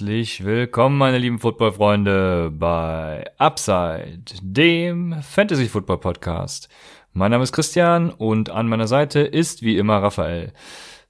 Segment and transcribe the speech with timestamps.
[0.00, 6.70] Herzlich willkommen, meine lieben Football-Freunde, bei Upside, dem Fantasy-Football-Podcast.
[7.12, 10.54] Mein Name ist Christian und an meiner Seite ist wie immer Raphael.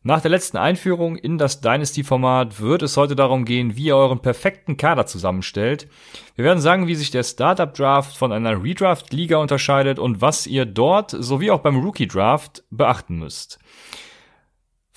[0.03, 4.23] Nach der letzten Einführung in das Dynasty-Format wird es heute darum gehen, wie ihr euren
[4.23, 5.87] perfekten Kader zusammenstellt.
[6.35, 11.13] Wir werden sagen, wie sich der Startup-Draft von einer Redraft-Liga unterscheidet und was ihr dort
[11.17, 13.61] sowie auch beim Rookie-Draft beachten müsst.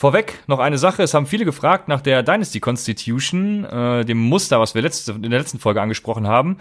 [0.03, 4.59] Vorweg noch eine Sache, es haben viele gefragt nach der Dynasty Constitution, äh, dem Muster,
[4.59, 6.57] was wir letzte, in der letzten Folge angesprochen haben.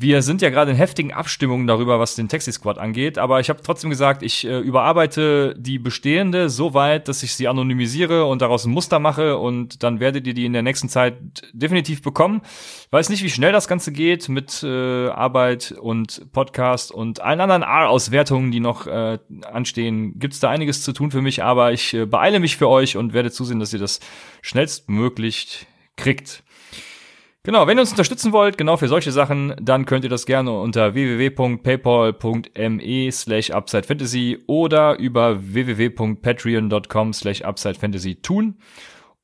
[0.00, 3.50] Wir sind ja gerade in heftigen Abstimmungen darüber, was den Taxi Squad angeht, aber ich
[3.50, 8.40] habe trotzdem gesagt, ich äh, überarbeite die bestehende so weit, dass ich sie anonymisiere und
[8.40, 11.16] daraus ein Muster mache und dann werdet ihr die in der nächsten Zeit
[11.52, 12.42] definitiv bekommen.
[12.92, 17.64] Weiß nicht, wie schnell das Ganze geht mit äh, Arbeit und Podcast und allen anderen
[17.64, 19.18] A-Auswertungen, die noch äh,
[19.50, 20.16] anstehen.
[20.20, 22.96] Gibt es da einiges zu tun für mich, aber ich äh, beeile mich für euch
[22.96, 23.98] und werde zusehen, dass ihr das
[24.42, 26.44] schnellstmöglich kriegt.
[27.48, 30.52] Genau, wenn ihr uns unterstützen wollt, genau für solche Sachen, dann könnt ihr das gerne
[30.52, 38.58] unter www.paypal.me slash upsidefantasy oder über www.patreon.com slash upsidefantasy tun.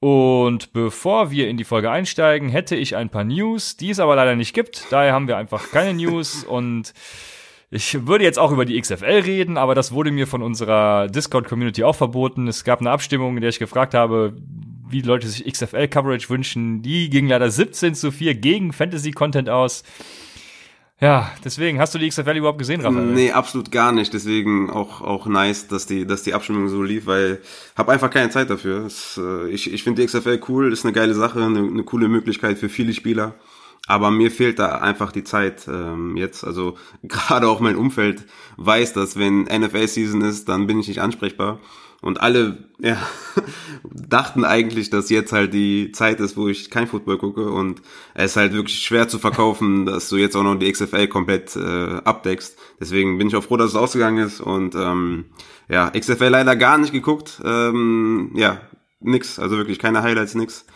[0.00, 4.16] Und bevor wir in die Folge einsteigen, hätte ich ein paar News, die es aber
[4.16, 4.86] leider nicht gibt.
[4.88, 6.94] Daher haben wir einfach keine News und
[7.70, 11.84] ich würde jetzt auch über die XFL reden, aber das wurde mir von unserer Discord-Community
[11.84, 12.48] auch verboten.
[12.48, 14.34] Es gab eine Abstimmung, in der ich gefragt habe,
[14.94, 16.80] wie Leute sich XFL-Coverage wünschen.
[16.80, 19.82] Die ging leider 17 zu 4 gegen Fantasy-Content aus.
[21.00, 23.06] Ja, deswegen, hast du die XFL überhaupt gesehen, Raphael?
[23.06, 24.14] Nee, absolut gar nicht.
[24.14, 27.40] Deswegen auch, auch nice, dass die, dass die Abstimmung so lief, weil
[27.74, 28.86] habe einfach keine Zeit dafür.
[28.86, 32.08] Es, äh, ich ich finde die XFL cool, ist eine geile Sache, eine, eine coole
[32.08, 33.34] Möglichkeit für viele Spieler.
[33.88, 36.44] Aber mir fehlt da einfach die Zeit ähm, jetzt.
[36.44, 38.24] Also gerade auch mein Umfeld
[38.56, 41.58] weiß, dass wenn NFL-Season ist, dann bin ich nicht ansprechbar.
[42.04, 42.98] Und alle ja,
[43.82, 47.50] dachten eigentlich, dass jetzt halt die Zeit ist, wo ich kein Football gucke.
[47.50, 47.80] Und
[48.12, 51.56] es ist halt wirklich schwer zu verkaufen, dass du jetzt auch noch die XFL komplett
[51.56, 52.58] äh, abdeckst.
[52.78, 54.42] Deswegen bin ich auch froh, dass es ausgegangen ist.
[54.42, 55.24] Und ähm,
[55.70, 57.40] ja, XFL leider gar nicht geguckt.
[57.42, 58.60] Ähm, ja,
[59.00, 59.38] nix.
[59.38, 60.66] Also wirklich keine Highlights, nix.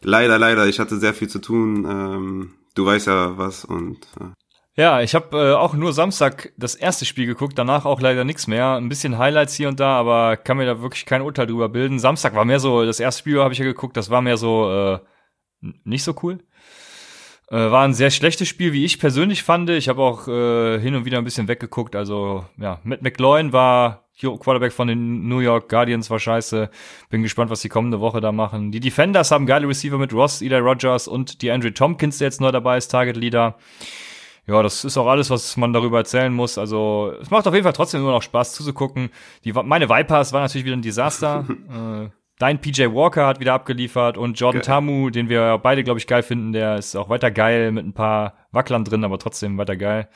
[0.00, 0.68] Leider, leider.
[0.68, 1.86] Ich hatte sehr viel zu tun.
[1.90, 4.30] Ähm, du weißt ja was und äh,
[4.78, 8.46] ja, ich habe äh, auch nur Samstag das erste Spiel geguckt, danach auch leider nichts
[8.46, 8.76] mehr.
[8.76, 11.98] Ein bisschen Highlights hier und da, aber kann mir da wirklich kein Urteil drüber bilden.
[11.98, 14.70] Samstag war mehr so, das erste Spiel habe ich ja geguckt, das war mehr so
[14.70, 14.98] äh,
[15.82, 16.38] nicht so cool.
[17.50, 19.68] Äh, war ein sehr schlechtes Spiel, wie ich persönlich fand.
[19.70, 21.96] Ich habe auch äh, hin und wieder ein bisschen weggeguckt.
[21.96, 26.70] Also ja, Matt McLaurin war Quarterback von den New York Guardians war scheiße.
[27.10, 28.70] Bin gespannt, was die kommende Woche da machen.
[28.70, 32.40] Die Defenders haben geile Receiver mit Ross, Eli Rogers und die Andrew Tompkins, der jetzt
[32.40, 33.56] neu dabei ist, Target Leader.
[34.48, 36.56] Ja, das ist auch alles, was man darüber erzählen muss.
[36.56, 39.10] Also, es macht auf jeden Fall trotzdem immer noch Spaß zuzugucken.
[39.44, 41.44] Die, meine Vipers war natürlich wieder ein Desaster.
[41.70, 44.66] äh, dein PJ Walker hat wieder abgeliefert und Jordan geil.
[44.66, 47.92] Tamu, den wir beide, glaube ich, geil finden, der ist auch weiter geil mit ein
[47.92, 50.08] paar Wacklern drin, aber trotzdem weiter geil.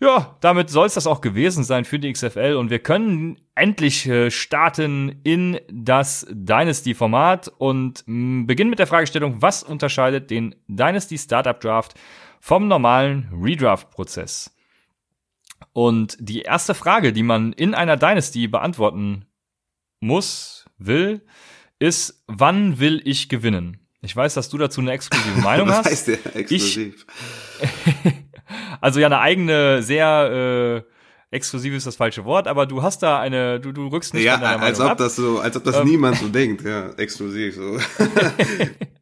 [0.00, 4.08] Ja, damit soll es das auch gewesen sein für die XFL und wir können endlich
[4.08, 11.18] äh, starten in das Dynasty-Format und mh, beginnen mit der Fragestellung, was unterscheidet den Dynasty
[11.18, 11.94] Startup Draft
[12.44, 14.50] vom normalen Redraft-Prozess.
[15.72, 19.26] Und die erste Frage, die man in einer Dynasty beantworten
[20.00, 21.24] muss, will,
[21.78, 23.86] ist, wann will ich gewinnen?
[24.00, 25.86] Ich weiß, dass du dazu eine exklusive Meinung hast.
[25.86, 27.06] Heißt der exklusiv?
[27.60, 28.12] Ich,
[28.80, 33.20] also ja, eine eigene, sehr äh, exklusiv ist das falsche Wort, aber du hast da
[33.20, 34.98] eine, du, du rückst nicht ja, deiner als Meinung ob ab.
[34.98, 37.78] das so, als ob das ähm, niemand so denkt, ja, exklusiv so.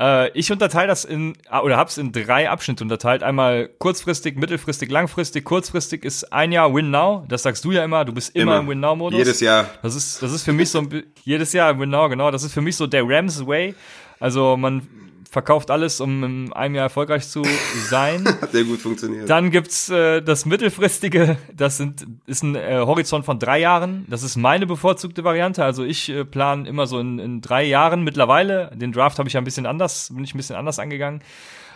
[0.00, 3.22] Äh, ich unterteile das in, ah, oder hab's in drei Abschnitte unterteilt.
[3.22, 5.44] Einmal kurzfristig, mittelfristig, langfristig.
[5.44, 7.26] Kurzfristig ist ein Jahr Win Now.
[7.28, 8.04] Das sagst du ja immer.
[8.06, 8.60] Du bist immer, immer.
[8.60, 9.18] im Win Now-Modus.
[9.18, 9.68] Jedes Jahr.
[9.82, 12.30] Das ist, das ist für mich so ein, jedes Jahr im Win Now, genau.
[12.30, 13.74] Das ist für mich so der Rams Way.
[14.18, 14.88] Also man
[15.30, 17.44] verkauft alles, um in einem Jahr erfolgreich zu
[17.88, 18.26] sein.
[18.40, 19.30] Hat sehr gut funktioniert.
[19.30, 24.06] Dann gibt's äh, das mittelfristige, das sind, ist ein äh, Horizont von drei Jahren.
[24.08, 25.64] Das ist meine bevorzugte Variante.
[25.64, 28.72] Also ich äh, plane immer so in, in drei Jahren mittlerweile.
[28.74, 31.22] Den Draft habe ich ja ein bisschen anders, bin ich ein bisschen anders angegangen.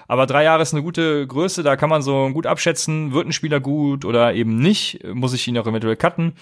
[0.09, 3.33] Aber drei Jahre ist eine gute Größe, da kann man so gut abschätzen, wird ein
[3.33, 6.35] Spieler gut oder eben nicht, muss ich ihn auch eventuell cutten.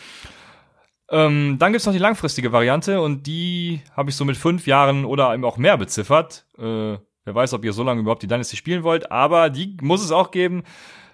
[1.12, 5.04] Ähm, dann gibt's noch die langfristige Variante und die habe ich so mit fünf Jahren
[5.04, 6.46] oder eben auch mehr beziffert.
[6.58, 10.02] Äh, wer weiß, ob ihr so lange überhaupt die Dynasty spielen wollt, aber die muss
[10.02, 10.62] es auch geben.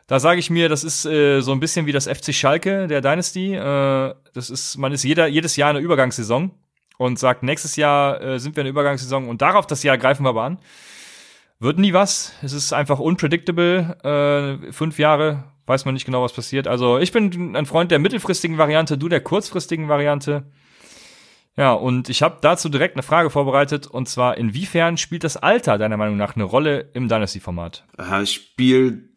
[0.06, 3.00] Da sage ich mir, das ist äh, so ein bisschen wie das FC Schalke der
[3.00, 3.54] Dynasty.
[3.54, 6.52] Äh, das ist, man ist jeder, jedes Jahr eine Übergangssaison
[6.96, 10.30] und sagt, nächstes Jahr äh, sind wir eine Übergangssaison und darauf das Jahr greifen wir
[10.30, 10.58] aber an.
[11.58, 12.32] Wird nie was.
[12.40, 14.60] Es ist einfach unpredictable.
[14.62, 16.66] Äh, fünf Jahre weiß man nicht genau, was passiert.
[16.66, 20.44] Also ich bin ein Freund der mittelfristigen Variante, du der kurzfristigen Variante.
[21.56, 25.76] Ja, und ich habe dazu direkt eine Frage vorbereitet, und zwar, inwiefern spielt das Alter
[25.76, 27.84] deiner Meinung nach eine Rolle im Dynasty-Format?
[28.20, 29.08] Es spielt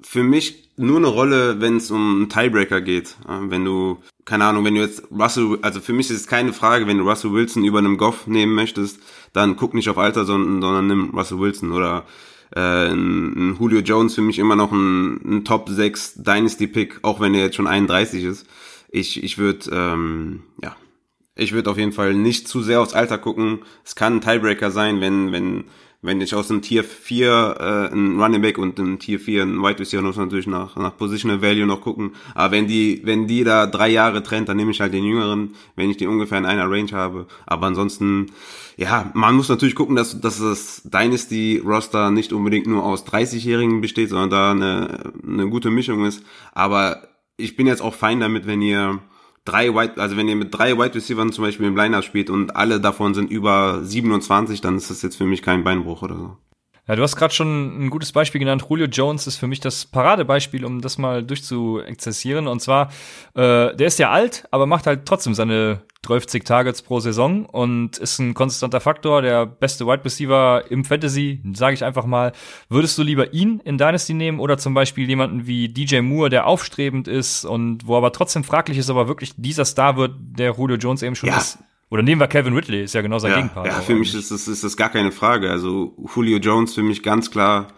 [0.00, 3.16] für mich nur eine Rolle, wenn es um einen Tiebreaker geht.
[3.26, 6.86] Wenn du, keine Ahnung, wenn du jetzt Russell, also für mich ist es keine Frage,
[6.86, 9.00] wenn du Russell Wilson über einem Goff nehmen möchtest,
[9.34, 12.06] dann guck nicht auf Alter, sondern, sondern nimm Russell Wilson oder
[12.54, 17.20] äh, ein, Julio Jones für mich immer noch ein, ein Top 6 Dynasty Pick, auch
[17.20, 18.46] wenn er jetzt schon 31 ist.
[18.90, 20.76] Ich, ich würde, ähm, ja,
[21.34, 23.60] ich würde auf jeden Fall nicht zu sehr aufs Alter gucken.
[23.84, 25.64] Es kann ein Tiebreaker sein, wenn, wenn,
[26.00, 29.62] wenn ich aus einem Tier 4 äh, ein Running Back und einem Tier 4 ein
[29.62, 32.12] Wide Receiver muss natürlich nach, nach Positional Value noch gucken.
[32.34, 35.56] Aber wenn die, wenn die da drei Jahre trennt, dann nehme ich halt den jüngeren,
[35.74, 37.26] wenn ich die ungefähr in einer Range habe.
[37.46, 38.26] Aber ansonsten,
[38.76, 44.10] ja, man muss natürlich gucken, dass, dass das Dynasty-Roster nicht unbedingt nur aus 30-Jährigen besteht,
[44.10, 46.22] sondern da eine, eine gute Mischung ist.
[46.52, 49.00] Aber ich bin jetzt auch fein damit, wenn ihr
[49.48, 52.54] drei White, also wenn ihr mit drei Wide Receivers zum Beispiel im Lineup spielt und
[52.54, 56.36] alle davon sind über 27, dann ist das jetzt für mich kein Beinbruch oder so.
[56.88, 58.64] Ja, du hast gerade schon ein gutes Beispiel genannt.
[58.66, 62.46] Julio Jones ist für mich das Paradebeispiel, um das mal durchzuexzessieren.
[62.46, 62.88] Und zwar,
[63.34, 67.98] äh, der ist ja alt, aber macht halt trotzdem seine 12 Targets pro Saison und
[67.98, 72.32] ist ein konstanter Faktor, der beste Wide Receiver im Fantasy, sage ich einfach mal.
[72.70, 76.46] Würdest du lieber ihn in Dynasty nehmen oder zum Beispiel jemanden wie DJ Moore, der
[76.46, 80.76] aufstrebend ist und wo aber trotzdem fraglich ist, aber wirklich dieser Star wird, der Julio
[80.76, 81.36] Jones eben schon ja.
[81.36, 81.58] ist?
[81.90, 83.66] Oder nehmen wir Kevin Ridley, ist ja genau sein ja, Gegenpart.
[83.66, 85.50] Ja, für mich ist das, ist das gar keine Frage.
[85.50, 87.68] Also Julio Jones für mich ganz klar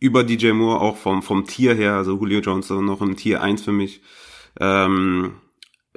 [0.00, 1.94] über DJ Moore, auch vom, vom Tier her.
[1.94, 4.00] Also Julio Jones noch im Tier 1 für mich.
[4.58, 5.34] Ähm,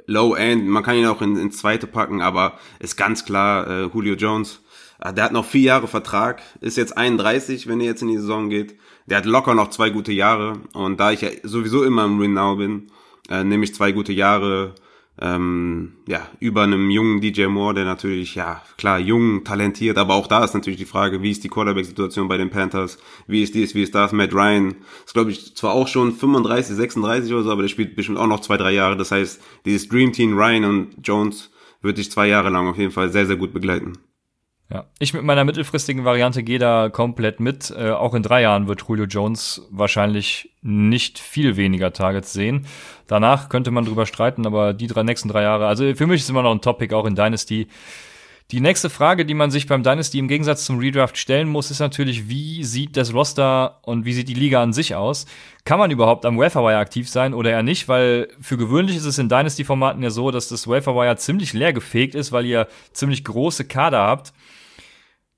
[0.06, 3.82] Low End, man kann ihn auch in, ins zweite packen, aber ist ganz klar äh,
[3.92, 4.60] Julio Jones.
[5.00, 8.18] Äh, der hat noch vier Jahre Vertrag, ist jetzt 31, wenn er jetzt in die
[8.18, 8.76] Saison geht.
[9.06, 12.34] Der hat locker noch zwei gute Jahre und da ich ja sowieso immer im Win
[12.34, 12.90] Now bin,
[13.30, 14.74] äh, nehme ich zwei gute Jahre
[15.20, 20.26] ähm, ja, über einem jungen DJ Moore, der natürlich, ja, klar, jung, talentiert, aber auch
[20.26, 23.74] da ist natürlich die Frage, wie ist die Quarterback-Situation bei den Panthers, wie ist dies,
[23.74, 24.74] wie ist das, Matt Ryan,
[25.04, 28.26] ist glaube ich zwar auch schon 35, 36 oder so, aber der spielt bestimmt auch
[28.26, 31.50] noch zwei, drei Jahre, das heißt, dieses Dream Team Ryan und Jones
[31.80, 33.92] wird dich zwei Jahre lang auf jeden Fall sehr, sehr gut begleiten.
[34.70, 37.70] Ja, ich mit meiner mittelfristigen Variante gehe da komplett mit.
[37.70, 42.66] Äh, auch in drei Jahren wird Julio Jones wahrscheinlich nicht viel weniger Targets sehen.
[43.06, 46.30] Danach könnte man drüber streiten, aber die drei nächsten drei Jahre, also für mich ist
[46.30, 47.68] immer noch ein Topic auch in Dynasty.
[48.50, 51.80] Die nächste Frage, die man sich beim Dynasty im Gegensatz zum Redraft stellen muss, ist
[51.80, 55.24] natürlich, wie sieht das Roster und wie sieht die Liga an sich aus?
[55.64, 57.88] Kann man überhaupt am Waferwire aktiv sein oder eher nicht?
[57.88, 62.14] Weil für gewöhnlich ist es in Dynasty-Formaten ja so, dass das Waferwire ziemlich leer gefegt
[62.14, 64.34] ist, weil ihr ziemlich große Kader habt.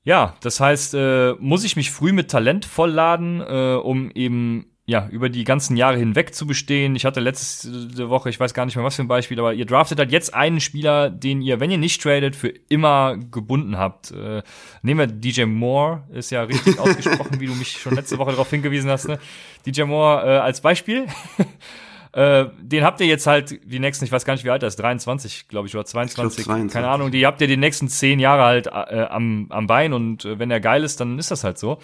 [0.07, 5.09] Ja, das heißt, äh, muss ich mich früh mit Talent vollladen, äh, um eben ja,
[5.09, 6.95] über die ganzen Jahre hinweg zu bestehen.
[6.95, 9.67] Ich hatte letzte Woche, ich weiß gar nicht mehr was für ein Beispiel, aber ihr
[9.67, 14.13] draftet halt jetzt einen Spieler, den ihr, wenn ihr nicht tradet, für immer gebunden habt.
[14.13, 14.45] Äh,
[14.83, 18.49] nehmen wir DJ Moore, ist ja richtig ausgesprochen, wie du mich schon letzte Woche darauf
[18.49, 19.09] hingewiesen hast.
[19.09, 19.19] Ne?
[19.67, 21.07] DJ Moore äh, als Beispiel.
[22.17, 24.69] Äh, den habt ihr jetzt halt die nächsten, ich weiß gar nicht, wie alt er
[24.69, 27.89] ist, 23, glaube ich, oder 22, ich 22, keine Ahnung, die habt ihr die nächsten
[27.89, 31.31] zehn Jahre halt äh, am, am Bein und äh, wenn er geil ist, dann ist
[31.31, 31.79] das halt so.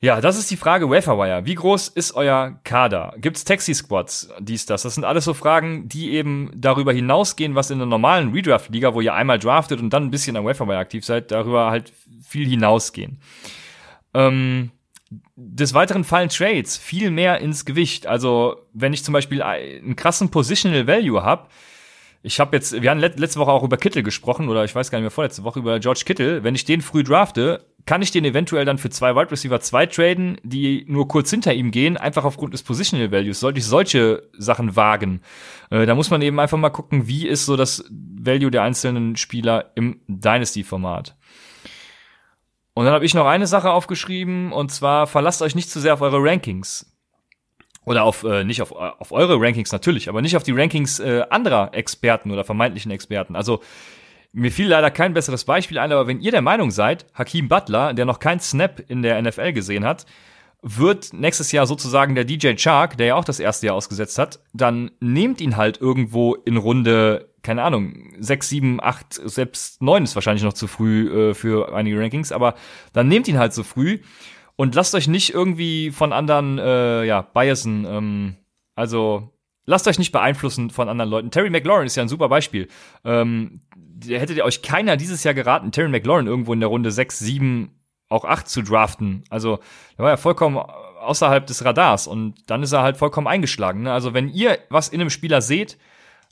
[0.00, 1.44] Ja, das ist die Frage Waferwire.
[1.44, 3.14] Wie groß ist euer Kader?
[3.16, 4.82] Gibt's Taxi-Squads, dies, das?
[4.82, 9.00] Das sind alles so Fragen, die eben darüber hinausgehen, was in der normalen Redraft-Liga, wo
[9.00, 13.18] ihr einmal draftet und dann ein bisschen am Waferwire aktiv seid, darüber halt viel hinausgehen.
[14.14, 14.70] Ähm,
[15.40, 18.08] des Weiteren fallen Trades viel mehr ins Gewicht.
[18.08, 21.46] Also, wenn ich zum Beispiel einen krassen Positional Value habe,
[22.22, 24.98] ich habe jetzt, wir haben letzte Woche auch über Kittel gesprochen, oder ich weiß gar
[24.98, 26.42] nicht mehr, vorletzte Woche über George Kittel.
[26.42, 29.86] Wenn ich den früh drafte, kann ich den eventuell dann für zwei Wide Receiver 2
[29.86, 33.38] traden, die nur kurz hinter ihm gehen, einfach aufgrund des Positional Values.
[33.38, 35.22] Sollte ich solche Sachen wagen?
[35.70, 39.14] Äh, da muss man eben einfach mal gucken, wie ist so das Value der einzelnen
[39.14, 41.16] Spieler im Dynasty-Format.
[42.78, 45.94] Und dann habe ich noch eine Sache aufgeschrieben, und zwar verlasst euch nicht zu sehr
[45.94, 46.86] auf eure Rankings.
[47.84, 51.24] Oder auf, äh, nicht auf, auf eure Rankings natürlich, aber nicht auf die Rankings äh,
[51.28, 53.34] anderer Experten oder vermeintlichen Experten.
[53.34, 53.64] Also
[54.32, 57.94] mir fiel leider kein besseres Beispiel ein, aber wenn ihr der Meinung seid, Hakim Butler,
[57.94, 60.06] der noch keinen Snap in der NFL gesehen hat,
[60.62, 64.38] wird nächstes Jahr sozusagen der DJ Chark, der ja auch das erste Jahr ausgesetzt hat,
[64.52, 70.14] dann nehmt ihn halt irgendwo in Runde, keine Ahnung, sechs, sieben, acht, selbst neun ist
[70.14, 72.56] wahrscheinlich noch zu früh äh, für einige Rankings, aber
[72.92, 74.00] dann nehmt ihn halt so früh
[74.56, 77.86] und lasst euch nicht irgendwie von anderen, äh, ja, biasen.
[77.88, 78.36] Ähm,
[78.74, 79.32] also
[79.64, 81.30] lasst euch nicht beeinflussen von anderen Leuten.
[81.30, 82.68] Terry McLaurin ist ja ein super Beispiel.
[83.02, 83.60] Ähm,
[84.06, 87.70] hättet ihr euch keiner dieses Jahr geraten, Terry McLaurin irgendwo in der Runde 6, 7,
[88.10, 89.24] auch 8 zu draften.
[89.30, 89.58] Also,
[89.96, 93.84] er war ja vollkommen außerhalb des Radars und dann ist er halt vollkommen eingeschlagen.
[93.84, 93.92] Ne?
[93.94, 95.78] Also, wenn ihr was in einem Spieler seht,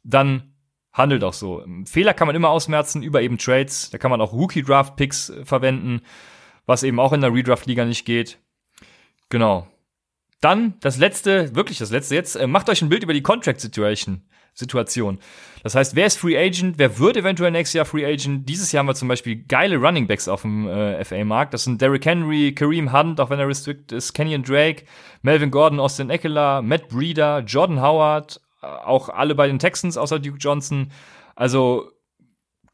[0.05, 0.53] dann
[0.97, 1.65] handelt auch so.
[1.85, 3.91] Fehler kann man immer ausmerzen über eben Trades.
[3.91, 6.01] Da kann man auch Rookie-Draft-Picks äh, verwenden,
[6.65, 8.39] was eben auch in der Redraft-Liga nicht geht.
[9.29, 9.69] Genau.
[10.41, 14.23] Dann das letzte, wirklich das letzte jetzt, äh, macht euch ein Bild über die Contract-Situation.
[14.55, 15.19] Situation.
[15.63, 16.79] Das heißt, wer ist Free Agent?
[16.79, 18.49] Wer wird eventuell nächstes Jahr Free Agent?
[18.49, 21.53] Dieses Jahr haben wir zum Beispiel geile Running Backs auf dem äh, FA-Markt.
[21.53, 24.85] Das sind Derrick Henry, Kareem Hunt, auch wenn er restricted ist, Kenyon Drake,
[25.21, 28.41] Melvin Gordon, Austin Eckler, Matt Breeder, Jordan Howard,
[28.85, 30.91] auch alle bei den Texans außer Duke Johnson.
[31.35, 31.91] Also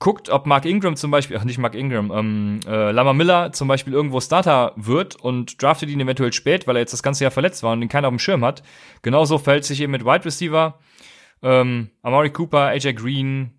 [0.02, 3.68] guckt, ob Mark Ingram zum Beispiel, ach nicht Mark Ingram, ähm, äh, Lama Miller zum
[3.68, 7.30] Beispiel irgendwo Starter wird und draftet ihn eventuell spät, weil er jetzt das ganze Jahr
[7.30, 8.64] verletzt war und den keiner auf dem Schirm hat.
[9.02, 10.78] Genauso fällt sich eben mit Wide Receiver.
[11.40, 13.52] Ähm, Amari Cooper, AJ Green,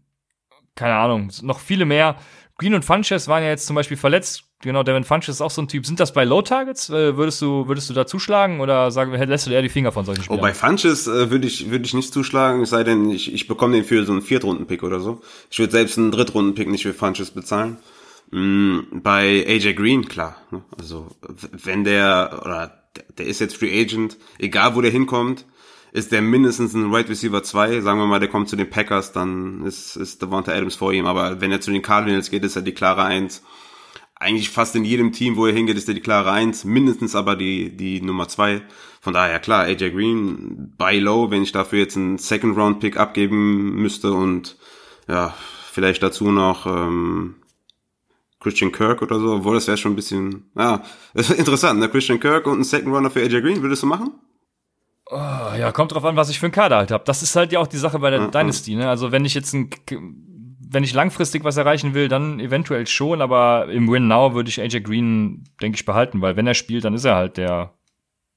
[0.76, 2.18] keine Ahnung, noch viele mehr.
[2.58, 4.44] Green und Funches waren ja jetzt zum Beispiel verletzt.
[4.62, 5.86] Genau, Devin Funches ist auch so ein Typ.
[5.86, 6.90] Sind das bei Low Targets?
[6.90, 10.06] Äh, würdest du, würdest du da zuschlagen oder sagen, lässt du eher die Finger von
[10.06, 10.40] solchen Spielern?
[10.40, 13.48] Oh, bei Funches äh, würde ich, würde ich nicht zuschlagen, es sei denn, ich, ich
[13.48, 15.22] bekomme den für so einen Viertrunden-Pick oder so.
[15.50, 17.78] Ich würde selbst einen Drittrunden-Pick nicht für Funches bezahlen.
[18.32, 20.38] Mm, bei AJ Green, klar.
[20.52, 20.64] Ne?
[20.78, 21.08] Also,
[21.52, 22.84] wenn der, oder
[23.18, 25.46] der ist jetzt Free Agent, egal wo der hinkommt,
[25.94, 27.80] ist der mindestens ein Right Receiver 2.
[27.82, 31.06] Sagen wir mal, der kommt zu den Packers, dann ist, ist Devonta Adams vor ihm.
[31.06, 33.44] Aber wenn er zu den Cardinals geht, ist er die klare 1
[34.24, 37.36] eigentlich fast in jedem Team, wo er hingeht, ist er die klare Eins, mindestens aber
[37.36, 38.62] die, die Nummer zwei.
[39.02, 44.14] Von daher, klar, AJ Green, buy low, wenn ich dafür jetzt einen Second-Round-Pick abgeben müsste
[44.14, 44.58] und
[45.10, 45.36] ja,
[45.72, 47.36] vielleicht dazu noch ähm,
[48.40, 50.84] Christian Kirk oder so, obwohl das wäre schon ein bisschen, ja,
[51.14, 51.90] interessant, ne?
[51.90, 54.14] Christian Kirk und ein Second Runner für AJ Green, würdest du machen?
[55.14, 57.04] Oh, ja, kommt drauf an, was ich für einen Kader halt habe.
[57.06, 58.90] Das ist halt ja auch die Sache bei der ja, Dynasty, ne?
[58.90, 59.70] Also wenn ich jetzt ein
[60.74, 64.60] wenn ich langfristig was erreichen will, dann eventuell schon, aber im Win Now würde ich
[64.60, 67.74] AJ Green, denke ich, behalten, weil wenn er spielt, dann ist er halt der,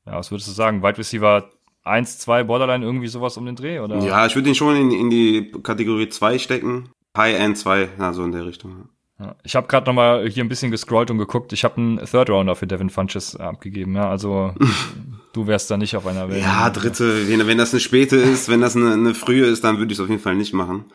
[0.05, 1.49] ja, was würdest du sagen, Wide Receiver
[1.85, 3.99] 1, 2, Borderline, irgendwie sowas um den Dreh, oder?
[4.01, 6.91] Ja, ich würde ihn schon in, in die Kategorie 2 stecken.
[7.17, 8.91] High-End 2, also in der Richtung.
[9.19, 9.35] Ja.
[9.43, 11.55] Ich habe gerade noch mal hier ein bisschen gescrollt und geguckt.
[11.55, 13.95] Ich habe einen Third Rounder für Devin Funches abgegeben.
[13.95, 14.53] Ja, also
[15.37, 16.43] du wärst da nicht auf einer Welt.
[16.43, 17.29] Ja, dritte.
[17.29, 19.99] Wenn, wenn das eine späte ist, wenn das eine, eine frühe ist, dann würde ich
[19.99, 20.87] es auf jeden Fall nicht machen.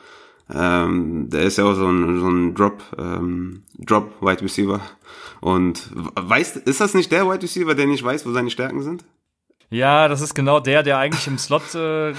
[0.54, 4.82] Ähm, der ist ja auch so ein, so ein Drop, ähm, Drop Wide Receiver.
[5.40, 9.06] Und weißt, ist das nicht der Wide Receiver, der nicht weiß, wo seine Stärken sind?
[9.70, 12.14] Ja, das ist genau der, der eigentlich im Slot äh,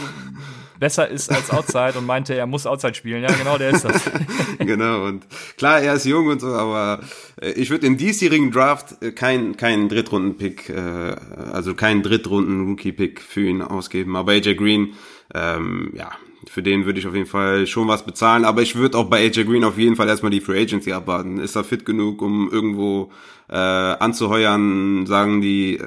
[0.83, 3.23] besser ist als Outside und meinte, er muss Outside spielen.
[3.23, 4.03] Ja, genau, der ist das.
[4.59, 5.25] genau, und
[5.57, 6.99] klar, er ist jung und so, aber
[7.41, 11.15] äh, ich würde im diesjährigen Draft äh, keinen kein Drittrunden-Pick, äh,
[11.53, 14.17] also keinen Drittrunden-Rookie-Pick für ihn ausgeben.
[14.17, 14.95] Aber AJ Green,
[15.33, 16.11] ähm, ja,
[16.49, 19.25] für den würde ich auf jeden Fall schon was bezahlen, aber ich würde auch bei
[19.25, 21.39] AJ Green auf jeden Fall erstmal die Free Agency abwarten.
[21.39, 23.11] Ist er fit genug, um irgendwo
[23.49, 25.81] äh, anzuheuern, sagen die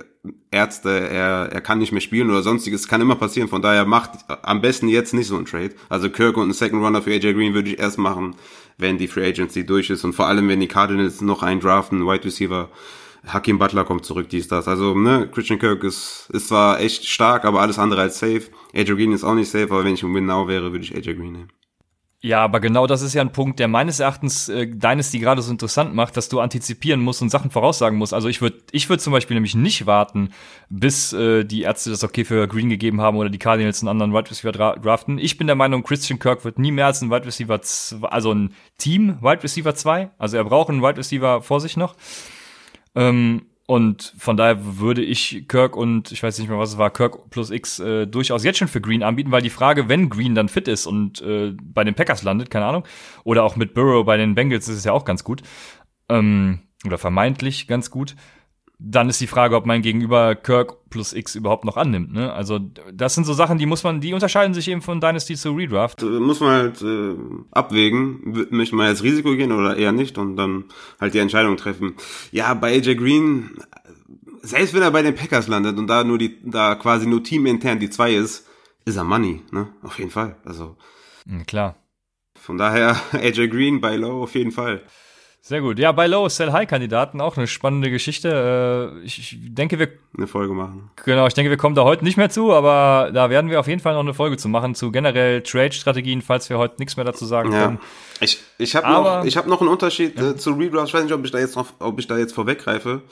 [0.52, 3.50] Ärzte, er, er kann nicht mehr spielen oder sonstiges, kann immer passieren.
[3.50, 5.76] Von daher macht am besten jetzt nicht so ein Trade.
[5.90, 8.36] Also Kirk und ein Second Runner für AJ Green würde ich erst machen,
[8.78, 12.06] wenn die Free Agency durch ist und vor allem, wenn die Cardinals noch einen draften,
[12.06, 12.70] Wide Receiver
[13.28, 14.68] Hakim Butler kommt zurück, dies, das.
[14.68, 18.44] Also, ne, Christian Kirk ist, ist zwar echt stark, aber alles andere als safe.
[18.74, 20.96] AJ Green ist auch nicht safe, aber wenn ich im Win Now wäre, würde ich
[20.96, 21.50] AJ Green nehmen.
[22.26, 25.52] Ja, aber genau das ist ja ein Punkt, der meines Erachtens äh, Dynasty gerade so
[25.52, 28.16] interessant macht, dass du antizipieren musst und Sachen voraussagen musst.
[28.16, 30.30] Also ich würde ich würd zum Beispiel nämlich nicht warten,
[30.68, 34.12] bis äh, die Ärzte das okay für Green gegeben haben oder die Cardinals einen anderen
[34.12, 35.20] Wide Receiver dra draften.
[35.20, 37.62] Ich bin der Meinung, Christian Kirk wird nie mehr als ein Wide Receiver,
[38.12, 40.10] also ein Team Wide Receiver 2.
[40.18, 41.96] Also er braucht einen Wide Receiver vor sich noch.
[42.96, 46.92] Ähm, und von daher würde ich Kirk und ich weiß nicht mehr, was es war,
[46.92, 50.36] Kirk plus X äh, durchaus jetzt schon für Green anbieten, weil die Frage, wenn Green
[50.36, 52.84] dann fit ist und äh, bei den Packers landet, keine Ahnung,
[53.24, 55.42] oder auch mit Burrow bei den Bengals ist es ja auch ganz gut,
[56.10, 58.16] ähm, oder vermeintlich ganz gut,
[58.78, 62.14] dann ist die Frage, ob mein Gegenüber Kirk plus X überhaupt noch annimmt.
[62.14, 62.32] Ne?
[62.34, 62.60] Also
[62.94, 66.02] das sind so Sachen, die muss man, die unterscheiden sich eben von Dynasty zu Redraft.
[66.04, 67.16] Muss man halt äh,
[67.52, 70.66] abwägen, möchte man jetzt Risiko gehen oder eher nicht und dann
[71.00, 71.96] halt die Entscheidung treffen.
[72.32, 73.52] Ja, bei AJ Green,
[74.42, 77.80] selbst wenn er bei den Packers landet und da nur die, da quasi nur teamintern
[77.80, 78.48] die zwei ist,
[78.84, 79.68] ist er Money, ne?
[79.82, 80.36] Auf jeden Fall.
[80.46, 80.78] Also.
[81.26, 81.76] Mhm, klar.
[82.40, 84.84] Von daher AJ Green bei Low auf jeden Fall.
[85.48, 85.78] Sehr gut.
[85.78, 88.92] Ja, bei Low Sell High Kandidaten auch eine spannende Geschichte.
[88.96, 90.90] Äh, ich denke, wir eine Folge machen.
[91.06, 93.68] Genau, ich denke, wir kommen da heute nicht mehr zu, aber da werden wir auf
[93.68, 96.98] jeden Fall noch eine Folge zu machen zu generell Trade Strategien, falls wir heute nichts
[96.98, 97.64] mehr dazu sagen ja.
[97.64, 97.80] können.
[98.22, 100.32] Ich ich habe noch ich habe noch einen Unterschied ja.
[100.32, 100.88] äh, zu Redraft.
[100.88, 103.04] Ich weiß nicht, ob ich da jetzt noch, ob ich da jetzt vorweggreife.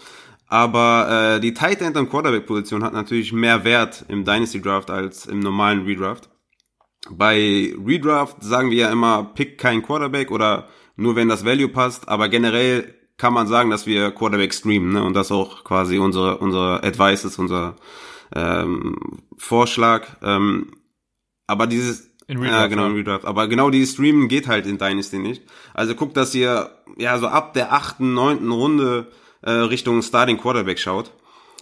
[0.48, 4.90] Aber äh, die Tight End und Quarterback Position hat natürlich mehr Wert im Dynasty Draft
[4.90, 6.30] als im normalen Redraft.
[7.12, 12.08] Bei Redraft sagen wir ja immer, pick kein Quarterback oder nur wenn das Value passt,
[12.08, 15.04] aber generell kann man sagen, dass wir Quarterback streamen, ne?
[15.04, 17.76] Und das auch quasi unsere, unsere Advice ist, unser
[18.36, 18.96] ähm,
[19.38, 20.08] Vorschlag.
[20.24, 20.72] Ähm,
[21.46, 22.62] aber dieses In Redraft.
[22.62, 23.26] Ja, genau, in Redraft.
[23.26, 25.44] Aber genau die Streamen geht halt in Dynasty nicht.
[25.74, 30.80] Also guckt, dass ihr ja so ab der achten, neunten Runde äh, Richtung Starting Quarterback
[30.80, 31.12] schaut.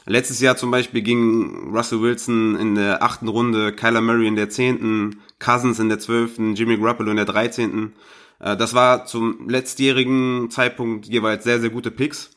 [0.06, 4.50] Letztes Jahr zum Beispiel ging Russell Wilson in der achten Runde, Kyler Murray in der
[4.50, 7.94] zehnten, Cousins in der zwölften, Jimmy Garoppolo in der dreizehnten.
[8.42, 12.32] Äh, das war zum letztjährigen Zeitpunkt jeweils sehr, sehr gute Picks.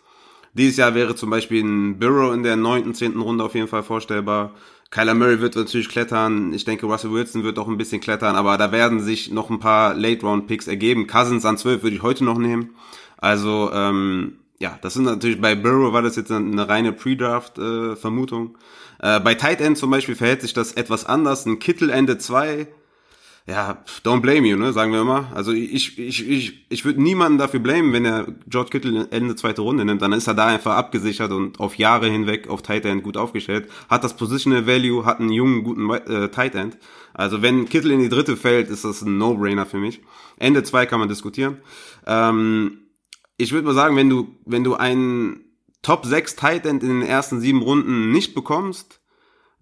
[0.53, 3.83] Dieses Jahr wäre zum Beispiel ein Burrow in der neunten, zehnten Runde auf jeden Fall
[3.83, 4.53] vorstellbar.
[4.91, 6.53] Kyler Murray wird natürlich klettern.
[6.53, 9.59] Ich denke, Russell Wilson wird auch ein bisschen klettern, aber da werden sich noch ein
[9.59, 11.09] paar Late-Round-Picks ergeben.
[11.09, 12.71] Cousins an 12 würde ich heute noch nehmen.
[13.17, 18.57] Also, ähm, ja, das sind natürlich, bei Burrow war das jetzt eine reine Pre-Draft-Vermutung.
[19.01, 21.45] Äh, bei Tight End zum Beispiel verhält sich das etwas anders.
[21.45, 22.69] Ein Kittel Ende 2,
[23.47, 25.31] ja, don't blame you, ne, sagen wir immer.
[25.35, 29.61] Also ich, ich, ich, ich würde niemanden dafür blamen, wenn er George Kittle Ende zweite
[29.61, 30.01] Runde nimmt.
[30.01, 33.69] Dann ist er da einfach abgesichert und auf Jahre hinweg auf Tight End gut aufgestellt.
[33.91, 36.79] Hat das Positional Value, hat einen jungen, guten äh, Tight End.
[37.13, 40.01] Also wenn Kittle in die dritte fällt, ist das ein No-Brainer für mich.
[40.39, 41.59] Ende zwei kann man diskutieren.
[42.07, 42.79] Ähm,
[43.37, 45.45] ich würde mal sagen, wenn du, wenn du einen
[45.83, 49.01] Top 6 Tight End in den ersten sieben Runden nicht bekommst,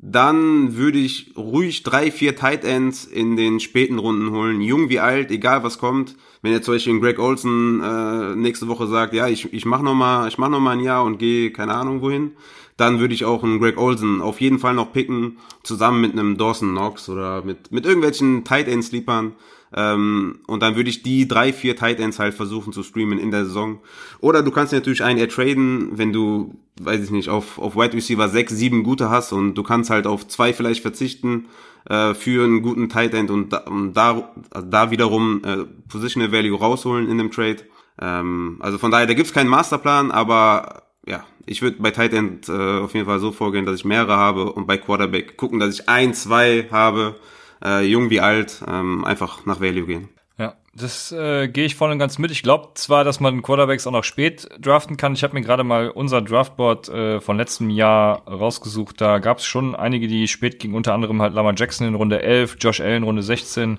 [0.05, 4.61] dann würde ich ruhig drei, vier Tight Ends in den späten Runden holen.
[4.61, 6.17] Jung wie alt, egal was kommt.
[6.43, 9.95] Wenn jetzt zum Beispiel Greg Olson äh, nächste Woche sagt, ja, ich, ich mach noch
[9.95, 12.33] mal, ich mach noch ein Jahr und gehe keine Ahnung wohin,
[12.77, 16.37] dann würde ich auch einen Greg Olson auf jeden Fall noch picken, zusammen mit einem
[16.37, 19.35] Dawson Knox oder mit, mit irgendwelchen Tight End Sleepern.
[19.75, 23.31] Ähm, und dann würde ich die drei, vier Tight Ends halt versuchen zu streamen in
[23.31, 23.81] der Saison.
[24.21, 28.29] Oder du kannst natürlich einen ertraden, wenn du, weiß ich nicht, auf, auf Wide Receiver
[28.29, 31.47] sechs, sieben gute hast und du kannst halt auf zwei vielleicht verzichten
[31.89, 36.33] äh, für einen guten Tight End und da, und da, also da wiederum äh, Positional
[36.33, 37.59] Value rausholen in dem Trade.
[38.01, 42.49] Ähm, also von daher, da gibt's keinen Masterplan, aber ja, ich würde bei Tight End
[42.49, 45.75] äh, auf jeden Fall so vorgehen, dass ich mehrere habe und bei Quarterback gucken, dass
[45.75, 47.17] ich ein, zwei habe,
[47.65, 50.09] äh, jung wie alt, ähm, einfach nach Value gehen.
[50.39, 52.31] Ja, das äh, gehe ich voll und ganz mit.
[52.31, 55.13] Ich glaube zwar, dass man Quarterbacks auch noch spät draften kann.
[55.13, 59.01] Ich habe mir gerade mal unser Draftboard äh, von letztem Jahr rausgesucht.
[59.01, 62.23] Da gab es schon einige, die spät gingen, unter anderem halt Lamar Jackson in Runde
[62.23, 63.79] 11, Josh Allen Runde 16,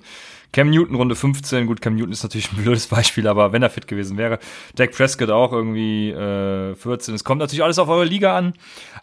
[0.54, 3.70] Cam Newton Runde 15, gut, Cam Newton ist natürlich ein blödes Beispiel, aber wenn er
[3.70, 4.38] fit gewesen wäre.
[4.76, 7.12] Dak Prescott auch irgendwie äh, 14.
[7.12, 8.54] Es kommt natürlich alles auf eure Liga an,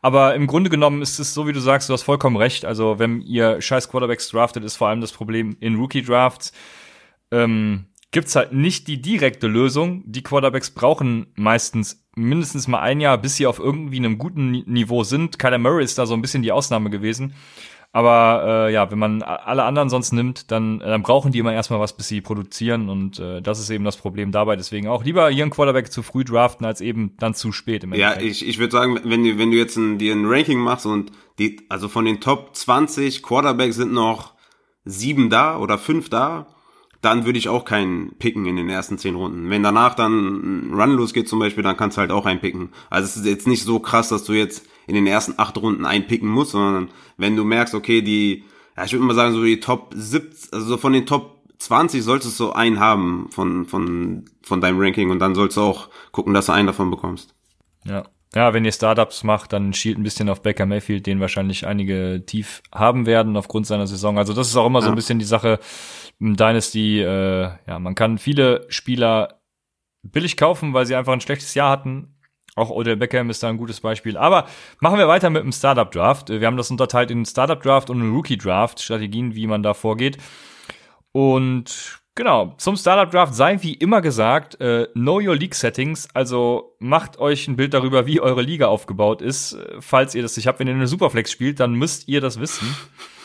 [0.01, 2.63] aber im Grunde genommen ist es so, wie du sagst, du hast vollkommen recht.
[2.63, 6.53] Also wenn ihr scheiß Quarterbacks draftet, ist vor allem das Problem in Rookie-Drafts.
[7.31, 10.03] Ähm, gibt's halt nicht die direkte Lösung.
[10.05, 15.03] Die Quarterbacks brauchen meistens mindestens mal ein Jahr, bis sie auf irgendwie einem guten Niveau
[15.03, 15.37] sind.
[15.37, 17.33] Kyler Murray ist da so ein bisschen die Ausnahme gewesen.
[17.93, 21.53] Aber äh, ja, wenn man alle anderen sonst nimmt, dann, äh, dann brauchen die immer
[21.53, 22.89] erstmal was, bis sie produzieren.
[22.89, 24.55] Und äh, das ist eben das Problem dabei.
[24.55, 28.21] Deswegen auch lieber ihren Quarterback zu früh draften, als eben dann zu spät im Endeffekt.
[28.21, 30.85] Ja, ich, ich würde sagen, wenn du, wenn du jetzt ein, dir ein Ranking machst
[30.85, 34.35] und die, also von den Top 20 Quarterbacks sind noch
[34.85, 36.47] sieben da oder fünf da,
[37.01, 39.49] dann würde ich auch keinen picken in den ersten zehn Runden.
[39.49, 42.69] Wenn danach dann ein Run losgeht zum Beispiel, dann kannst du halt auch einen picken.
[42.89, 45.85] Also es ist jetzt nicht so krass, dass du jetzt in den ersten acht Runden
[45.85, 48.43] einpicken musst, sondern wenn du merkst, okay, die,
[48.75, 52.39] ja, ich würde mal sagen, so die Top 70, also von den Top 20 solltest
[52.39, 56.47] du einen haben von, von, von deinem Ranking und dann sollst du auch gucken, dass
[56.47, 57.35] du einen davon bekommst.
[57.85, 58.03] Ja.
[58.33, 62.23] Ja, wenn ihr Startups macht, dann schielt ein bisschen auf Baker Mayfield, den wahrscheinlich einige
[62.25, 64.17] tief haben werden aufgrund seiner Saison.
[64.17, 64.85] Also das ist auch immer ja.
[64.85, 65.59] so ein bisschen die Sache
[66.17, 67.01] im Dynasty.
[67.01, 69.41] Äh, ja, man kann viele Spieler
[70.01, 72.15] billig kaufen, weil sie einfach ein schlechtes Jahr hatten.
[72.55, 74.17] Auch Odell Beckham ist da ein gutes Beispiel.
[74.17, 74.47] Aber
[74.79, 76.29] machen wir weiter mit dem Startup Draft.
[76.29, 80.17] Wir haben das unterteilt in Startup Draft und Rookie Draft, Strategien, wie man da vorgeht.
[81.13, 86.09] Und genau, zum Startup Draft sei wie immer gesagt, äh, know your League Settings.
[86.13, 89.57] Also macht euch ein Bild darüber, wie eure Liga aufgebaut ist.
[89.79, 92.75] Falls ihr das nicht habt, wenn ihr eine Superflex spielt, dann müsst ihr das wissen.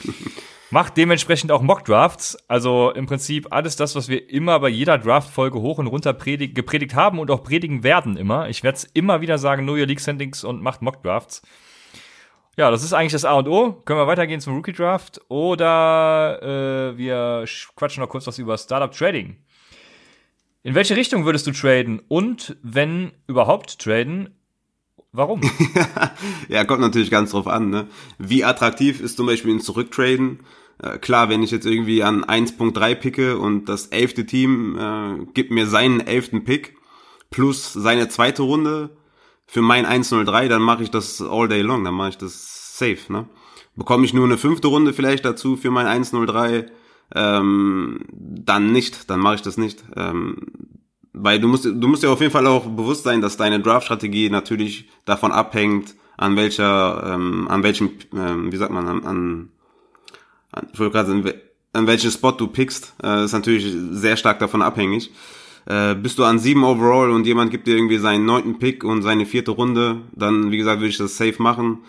[0.71, 2.37] Macht dementsprechend auch Mock-Drafts.
[2.49, 6.55] Also im Prinzip alles das, was wir immer bei jeder Draft-Folge hoch und runter predig
[6.55, 8.49] gepredigt haben und auch predigen werden immer.
[8.49, 11.43] Ich werde es immer wieder sagen, know your League Sendings und macht Mock-Drafts.
[12.57, 13.73] Ja, das ist eigentlich das A und O.
[13.85, 17.45] Können wir weitergehen zum Rookie Draft oder äh, wir
[17.77, 19.37] quatschen noch kurz was über Startup Trading.
[20.63, 24.36] In welche Richtung würdest du traden und wenn überhaupt traden,
[25.17, 25.41] warum?
[26.49, 27.71] ja, kommt natürlich ganz drauf an.
[27.71, 27.87] Ne?
[28.19, 30.41] Wie attraktiv ist zum Beispiel ein Zurücktraden?
[30.83, 35.51] Äh, klar, wenn ich jetzt irgendwie an 1.3 picke und das elfte Team äh, gibt
[35.51, 36.77] mir seinen elften Pick
[37.31, 38.91] plus seine zweite Runde
[39.47, 43.11] für mein 103, dann mache ich das all day long, dann mache ich das safe.
[43.13, 43.27] Ne?
[43.75, 46.67] Bekomme ich nur eine fünfte Runde vielleicht dazu für mein 103,
[47.15, 49.85] ähm, dann nicht, dann mache ich das nicht.
[49.95, 50.37] Ähm,
[51.17, 54.31] weil du musst, du musst ja auf jeden Fall auch bewusst sein, dass deine Draft-Strategie
[54.31, 59.49] natürlich davon abhängt, an welcher, ähm, an welchem, ähm, wie sagt man, an, an
[60.73, 61.31] ich wollte gerade sagen,
[61.73, 65.11] an welchen Spot du pickst, äh, ist natürlich sehr stark davon abhängig.
[65.67, 69.03] Äh, bist du an sieben overall und jemand gibt dir irgendwie seinen neunten Pick und
[69.03, 71.81] seine vierte Runde, dann, wie gesagt, würde ich das safe machen.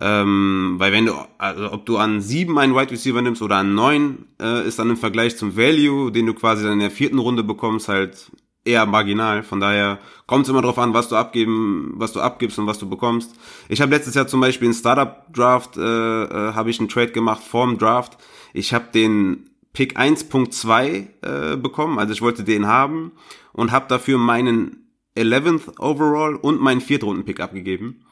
[0.00, 3.74] Ähm, weil wenn du, also ob du an sieben einen Wide Receiver nimmst oder an
[3.74, 7.18] neun, äh, ist dann im Vergleich zum Value, den du quasi dann in der vierten
[7.18, 8.30] Runde bekommst, halt
[8.66, 9.42] eher marginal.
[9.42, 12.78] Von daher kommt es immer darauf an, was du abgeben, was du abgibst und was
[12.78, 13.34] du bekommst.
[13.68, 17.12] Ich habe letztes Jahr zum Beispiel einen Startup Draft, äh, äh, habe ich einen Trade
[17.12, 18.18] gemacht vorm Draft.
[18.52, 23.12] Ich habe den Pick 1.2 äh, bekommen, also ich wollte den haben
[23.52, 28.02] und habe dafür meinen 11th Overall und meinen Viertrunden-Pick abgegeben.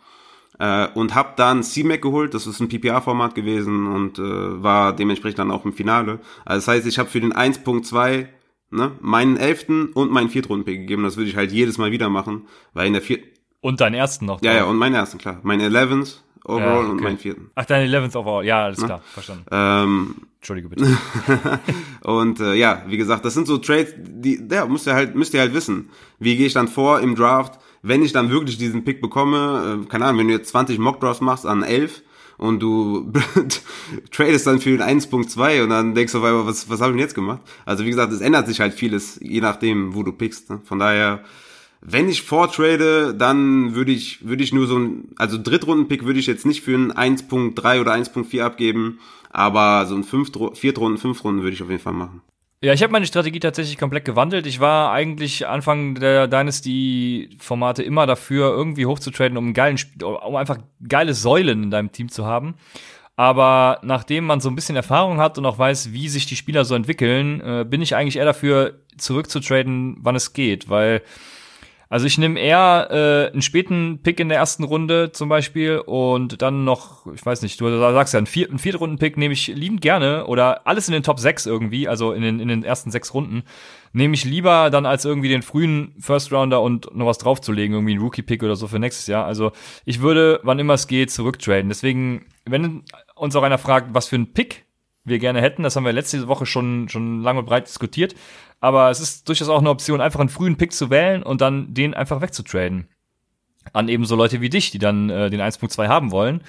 [0.59, 5.41] Äh, und habe dann C-Mac geholt, das ist ein PPA-Format gewesen und äh, war dementsprechend
[5.41, 6.21] dann auch im Finale.
[6.45, 8.27] Also das heißt, ich habe für den 1.2
[8.71, 11.03] ne, meinen elften und meinen Viertrunden-Pick gegeben.
[11.05, 13.29] Das würde ich halt jedes Mal wieder machen, weil in der vierten...
[13.61, 14.43] Und deinen ersten noch.
[14.43, 15.41] Ja, ja, und meinen ersten, klar.
[15.43, 16.91] Mein 11th Overall ja, okay.
[16.91, 17.51] und meinen vierten.
[17.55, 18.87] Ach, dein 11th Overall, ja, alles ne?
[18.87, 19.47] klar, verstanden.
[19.51, 20.99] Ähm, Entschuldige bitte.
[22.03, 25.33] und äh, ja, wie gesagt, das sind so Trades, die, ja, müsst ihr halt, müsst
[25.33, 25.89] ihr halt wissen.
[26.19, 29.89] Wie gehe ich dann vor im Draft, wenn ich dann wirklich diesen Pick bekomme, äh,
[29.89, 32.03] keine Ahnung, wenn du jetzt 20 Mock Drafts machst an 11
[32.39, 33.13] und du
[34.11, 36.97] tradest dann für den 1.2 und dann denkst du auf einmal, was, was habe ich
[36.97, 37.41] denn jetzt gemacht?
[37.65, 40.51] Also wie gesagt, es ändert sich halt vieles, je nachdem, wo du pickst.
[40.51, 40.61] Ne?
[40.65, 41.25] Von daher,
[41.81, 46.27] wenn ich vortrade, dann würde ich, würde ich nur so ein, also Drittrunden-Pick würde ich
[46.27, 48.99] jetzt nicht für einen 1.3 oder 1.4 abgeben,
[49.31, 52.23] aber so ein Viertrunden, Fünftrunden würde ich auf jeden Fall machen.
[52.65, 54.47] Ja, ich habe meine Strategie tatsächlich komplett gewandelt.
[54.47, 60.57] Ich war eigentlich Anfang der Dynasty-Formate immer dafür, irgendwie hochzutraden, um, geilen, um einfach
[60.89, 62.55] geile Säulen in deinem Team zu haben.
[63.17, 66.65] Aber nachdem man so ein bisschen Erfahrung hat und auch weiß, wie sich die Spieler
[66.65, 71.03] so entwickeln, äh, bin ich eigentlich eher dafür, zurückzutraden, wann es geht, weil
[71.89, 76.41] also ich nehme eher äh, einen späten Pick in der ersten Runde zum Beispiel und
[76.43, 79.49] dann noch, ich weiß nicht, du sagst ja, einen, vier, einen vierten Runden-Pick nehme ich
[79.49, 82.91] liebend gerne oder alles in den Top 6 irgendwie, also in den, in den ersten
[82.91, 83.43] sechs Runden,
[83.93, 87.93] nehme ich lieber dann als irgendwie den frühen First Rounder und noch was draufzulegen, irgendwie
[87.93, 89.25] einen Rookie-Pick oder so für nächstes Jahr.
[89.27, 89.53] Also
[89.85, 91.69] ich würde, wann immer es geht, zurücktraden.
[91.69, 92.83] Deswegen, wenn
[93.15, 94.65] uns auch einer fragt, was für einen Pick
[95.05, 98.15] wir gerne hätten, das haben wir letzte Woche schon, schon lang und breit diskutiert,
[98.61, 101.75] aber es ist durchaus auch eine Option, einfach einen frühen Pick zu wählen und dann
[101.75, 102.89] den einfach wegzutraden.
[103.73, 106.43] An eben so Leute wie dich, die dann äh, den 1.2 haben wollen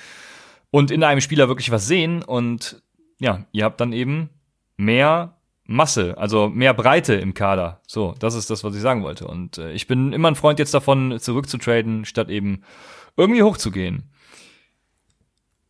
[0.71, 2.81] und in einem Spieler wirklich was sehen und
[3.19, 4.29] ja, ihr habt dann eben
[4.77, 5.35] mehr
[5.67, 7.81] Masse, also mehr Breite im Kader.
[7.87, 9.27] So, das ist das, was ich sagen wollte.
[9.27, 12.61] Und äh, ich bin immer ein Freund jetzt davon, zurückzutraden, statt eben
[13.17, 14.11] irgendwie hochzugehen.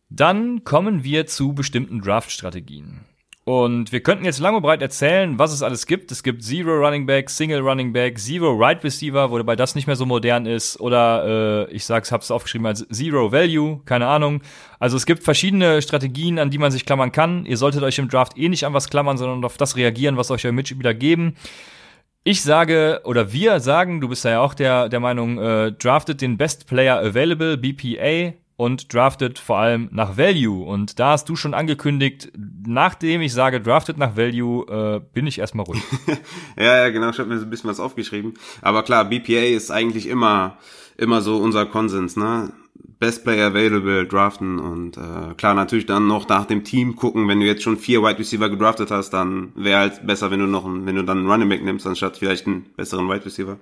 [0.08, 3.04] Dann kommen wir zu bestimmten Draft-Strategien.
[3.48, 6.10] Und wir könnten jetzt lang und breit erzählen, was es alles gibt.
[6.10, 9.94] Es gibt Zero Running Back, Single Running Back, Zero Right Receiver, wobei das nicht mehr
[9.94, 10.80] so modern ist.
[10.80, 14.42] Oder äh, ich sag's, hab's aufgeschrieben als Zero Value, keine Ahnung.
[14.80, 17.46] Also es gibt verschiedene Strategien, an die man sich klammern kann.
[17.46, 20.32] Ihr solltet euch im Draft eh nicht an was klammern, sondern auf das reagieren, was
[20.32, 21.36] euch eure Mitspieler geben.
[22.24, 26.36] Ich sage, oder wir sagen, du bist ja auch der, der Meinung, äh, draftet den
[26.36, 30.64] Best Player Available, BPA, und draftet vor allem nach Value.
[30.64, 32.32] Und da hast du schon angekündigt,
[32.66, 35.82] nachdem ich sage, draftet nach Value, äh, bin ich erstmal ruhig.
[36.56, 38.34] ja, ja, genau, ich habe mir so ein bisschen was aufgeschrieben.
[38.62, 40.56] Aber klar, BPA ist eigentlich immer,
[40.96, 42.52] immer so unser Konsens, ne?
[42.98, 47.40] Best Player Available draften und äh, klar natürlich dann noch nach dem Team gucken, wenn
[47.40, 50.64] du jetzt schon vier Wide Receiver gedraftet hast, dann wäre halt besser, wenn du noch
[50.64, 53.58] einen, wenn du dann einen Running Back nimmst, anstatt vielleicht einen besseren Wide Receiver.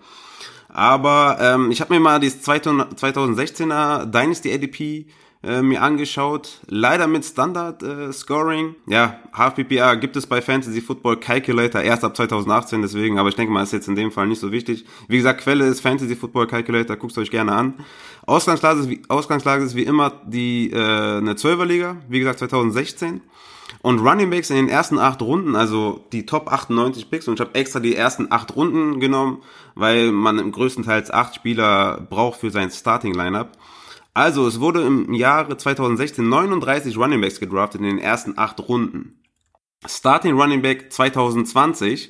[0.75, 5.07] Aber ähm, ich habe mir mal das 2016er Dynasty ADP
[5.45, 6.61] äh, mir angeschaut.
[6.67, 8.75] Leider mit Standard äh, Scoring.
[8.87, 13.37] Ja, Half PPA gibt es bei Fantasy Football Calculator erst ab 2018, deswegen, aber ich
[13.37, 14.85] denke mal, ist jetzt in dem Fall nicht so wichtig.
[15.07, 17.75] Wie gesagt, Quelle ist Fantasy Football Calculator, guckt euch gerne an.
[18.27, 23.21] Ausgangslage ist wie, Ausgangslage ist wie immer die äh, eine 12er Liga, wie gesagt 2016.
[23.85, 27.40] Und Running Backs in den ersten acht Runden, also die Top 98 Picks, und ich
[27.42, 29.42] habe extra die ersten acht Runden genommen,
[29.75, 33.53] weil man im größtenteils acht Spieler braucht für sein Starting Lineup.
[34.14, 39.20] Also es wurde im Jahre 2016 39 Running Backs gedraftet in den ersten acht Runden.
[39.85, 42.09] Starting Running Back 2020,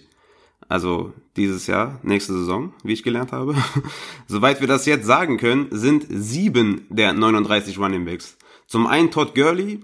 [0.68, 3.56] also dieses Jahr, nächste Saison, wie ich gelernt habe,
[4.28, 8.38] soweit wir das jetzt sagen können, sind sieben der 39 Running Backs.
[8.68, 9.80] Zum einen Todd Gurley,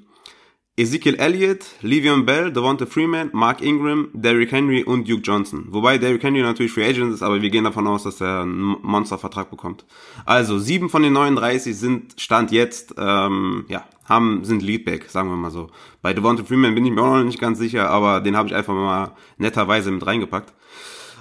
[0.80, 5.66] Ezekiel Elliott, Le'Veon Bell, Devonta Freeman, Mark Ingram, Derrick Henry und Duke Johnson.
[5.68, 8.76] Wobei Derrick Henry natürlich Free Agent ist, aber wir gehen davon aus, dass er einen
[8.80, 9.84] Monstervertrag bekommt.
[10.24, 15.36] Also sieben von den 39 sind Stand jetzt, ähm, ja, haben sind Leadback, sagen wir
[15.36, 15.68] mal so.
[16.00, 18.54] Bei Devonta Freeman bin ich mir auch noch nicht ganz sicher, aber den habe ich
[18.54, 20.54] einfach mal netterweise mit reingepackt.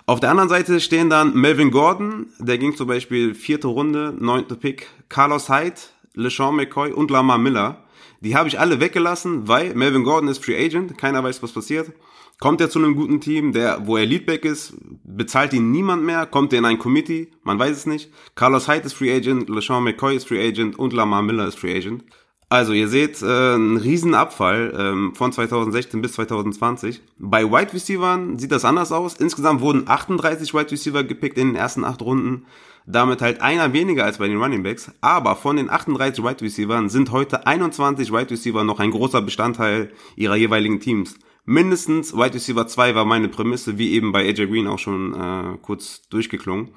[0.05, 4.55] Auf der anderen Seite stehen dann Melvin Gordon, der ging zum Beispiel vierte Runde, neunte
[4.55, 5.81] Pick, Carlos Hyde,
[6.13, 7.83] LeSean McCoy und Lamar Miller.
[8.21, 11.91] Die habe ich alle weggelassen, weil Melvin Gordon ist Free Agent, keiner weiß, was passiert.
[12.39, 16.25] Kommt er zu einem guten Team, der, wo er Leadback ist, bezahlt ihn niemand mehr,
[16.25, 18.11] kommt er in ein Committee, man weiß es nicht.
[18.35, 21.75] Carlos Hyde ist Free Agent, LeSean McCoy ist Free Agent und Lamar Miller ist Free
[21.75, 22.03] Agent.
[22.51, 26.99] Also ihr seht äh, einen riesen Abfall ähm, von 2016 bis 2020.
[27.19, 29.13] Bei Wide Receivers sieht das anders aus.
[29.13, 32.47] Insgesamt wurden 38 Wide Receiver gepickt in den ersten acht Runden.
[32.87, 34.91] Damit halt einer weniger als bei den Running Backs.
[34.99, 39.91] Aber von den 38 Wide Receivers sind heute 21 Wide Receiver noch ein großer Bestandteil
[40.15, 41.19] ihrer jeweiligen Teams.
[41.45, 45.57] Mindestens Wide Receiver 2 war meine Prämisse, wie eben bei AJ Green auch schon äh,
[45.61, 46.69] kurz durchgeklungen.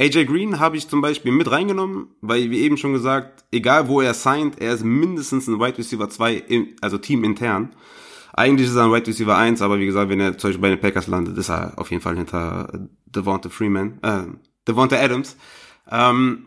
[0.00, 4.00] AJ Green habe ich zum Beispiel mit reingenommen, weil wie eben schon gesagt, egal wo
[4.00, 6.44] er signed, er ist mindestens ein Wide Receiver 2,
[6.80, 7.74] also teamintern.
[8.32, 10.68] Eigentlich ist er ein Wide Receiver 1, aber wie gesagt, wenn er zum Beispiel bei
[10.70, 14.22] den Packers landet, ist er auf jeden Fall hinter Devonta Freeman, äh,
[14.66, 15.36] Devonta Adams.
[15.90, 16.46] Ähm,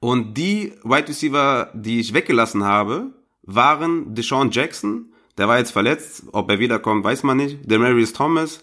[0.00, 5.06] und die Wide Receiver, die ich weggelassen habe, waren Deshaun Jackson,
[5.38, 7.58] der war jetzt verletzt, ob er wiederkommt, weiß man nicht.
[7.70, 8.62] Demarius Thomas,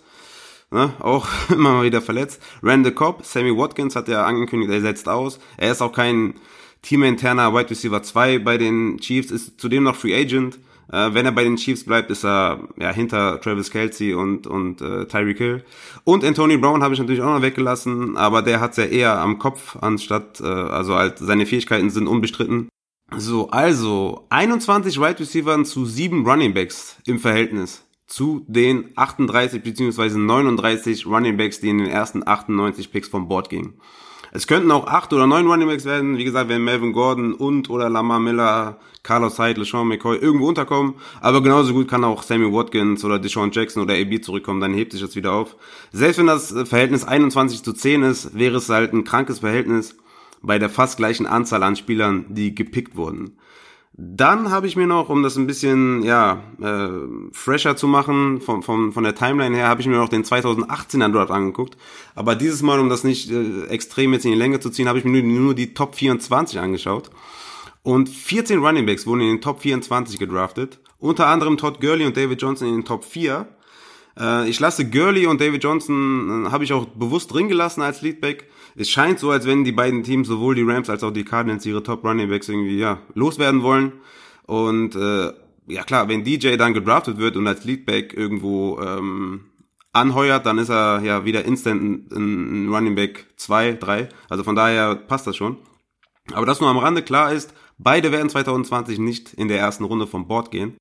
[0.72, 2.42] ne, auch immer mal wieder verletzt.
[2.64, 5.40] Randall Cobb, Sammy Watkins hat ja angekündigt, er setzt aus.
[5.58, 6.36] Er ist auch kein
[6.82, 10.60] teaminterner Wide Receiver 2 bei den Chiefs, ist zudem noch Free Agent.
[10.92, 14.82] Äh, wenn er bei den Chiefs bleibt, ist er ja hinter Travis Kelsey und und
[14.82, 15.66] äh, Tyreek Hill.
[16.06, 19.38] Und Anthony Brown habe ich natürlich auch noch weggelassen, aber der hat's ja eher am
[19.38, 22.70] Kopf anstatt, äh, also halt seine Fähigkeiten sind unbestritten.
[23.16, 30.18] So, also 21 Wide Receiver zu 7 Running Backs im Verhältnis zu den 38 bzw.
[30.18, 33.74] 39 Running Backs, die in den ersten 98 Picks vom Board gingen.
[34.32, 37.70] Es könnten auch 8 oder 9 Running Backs werden, wie gesagt, wenn Melvin Gordon und
[37.70, 42.52] oder Lamar Miller, Carlos Hyde, LeSean McCoy irgendwo unterkommen, aber genauso gut kann auch Sammy
[42.52, 45.56] Watkins oder Deshaun Jackson oder AB zurückkommen, dann hebt sich das wieder auf.
[45.94, 49.96] Selbst wenn das Verhältnis 21 zu 10 ist, wäre es halt ein krankes Verhältnis
[50.42, 53.38] bei der fast gleichen Anzahl an Spielern, die gepickt wurden.
[54.00, 56.90] Dann habe ich mir noch, um das ein bisschen ja äh,
[57.32, 61.12] fresher zu machen, von, von, von der Timeline her, habe ich mir noch den 2018er
[61.12, 61.78] Draft angeguckt.
[62.14, 65.00] Aber dieses Mal, um das nicht äh, extrem jetzt in die Länge zu ziehen, habe
[65.00, 67.10] ich mir nur, nur die Top 24 angeschaut.
[67.82, 70.78] Und 14 Running Backs wurden in den Top 24 gedraftet.
[71.00, 73.48] Unter anderem Todd Gurley und David Johnson in den Top 4.
[74.20, 78.04] Äh, ich lasse Gurley und David Johnson, äh, habe ich auch bewusst drin gelassen als
[78.04, 81.26] Leadback es scheint so, als wenn die beiden Teams, sowohl die Rams als auch die
[81.26, 83.94] Cardinals, ihre Top Running Backs irgendwie ja loswerden wollen.
[84.46, 85.34] Und äh,
[85.68, 89.46] ja klar, wenn DJ dann gedraftet wird und als Leadback irgendwo ähm,
[89.94, 94.10] anheuert, dann ist er ja wieder instant ein, Running Back 2, 3.
[94.30, 95.58] Also von daher passt das schon.
[96.34, 100.06] Aber das nur am Rande klar ist, beide werden 2020 nicht in der ersten Runde
[100.06, 100.78] vom Board gehen.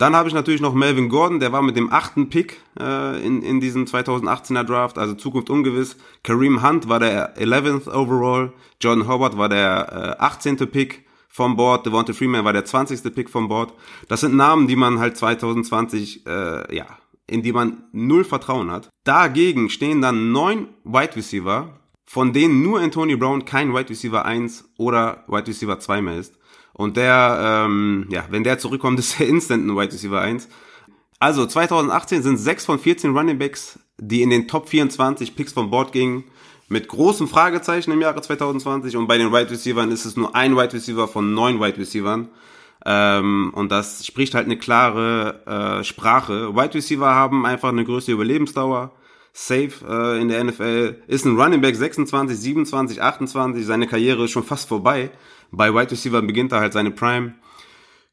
[0.00, 3.42] Dann habe ich natürlich noch Melvin Gordon, der war mit dem achten Pick äh, in,
[3.42, 5.98] in diesem 2018er Draft, also Zukunft ungewiss.
[6.22, 10.56] Kareem Hunt war der 11th overall, John Howard war der äh, 18.
[10.56, 13.14] Pick vom Board, Devonta Freeman war der 20.
[13.14, 13.74] Pick vom Board.
[14.08, 16.86] Das sind Namen, die man halt 2020, äh, ja,
[17.26, 18.88] in die man null Vertrauen hat.
[19.04, 24.64] Dagegen stehen dann neun Wide Receiver, von denen nur Anthony Brown kein Wide Receiver 1
[24.78, 26.39] oder Wide Receiver 2 mehr ist.
[26.80, 30.48] Und der, ähm, ja, wenn der zurückkommt, ist er instant ein Wide Receiver 1.
[31.18, 35.68] Also 2018 sind 6 von 14 Running Backs, die in den Top 24 Picks vom
[35.68, 36.24] Board gingen,
[36.68, 38.96] mit großem Fragezeichen im Jahre 2020.
[38.96, 42.20] Und bei den Wide Receivers ist es nur ein Wide Receiver von neun Wide Receivers.
[42.86, 46.56] Ähm, und das spricht halt eine klare äh, Sprache.
[46.56, 48.92] Wide Receiver haben einfach eine größere Überlebensdauer.
[49.34, 53.66] Safe äh, in der NFL ist ein Running Back 26, 27, 28.
[53.66, 55.10] Seine Karriere ist schon fast vorbei.
[55.50, 57.34] Bei Wide Receiver beginnt er halt seine Prime.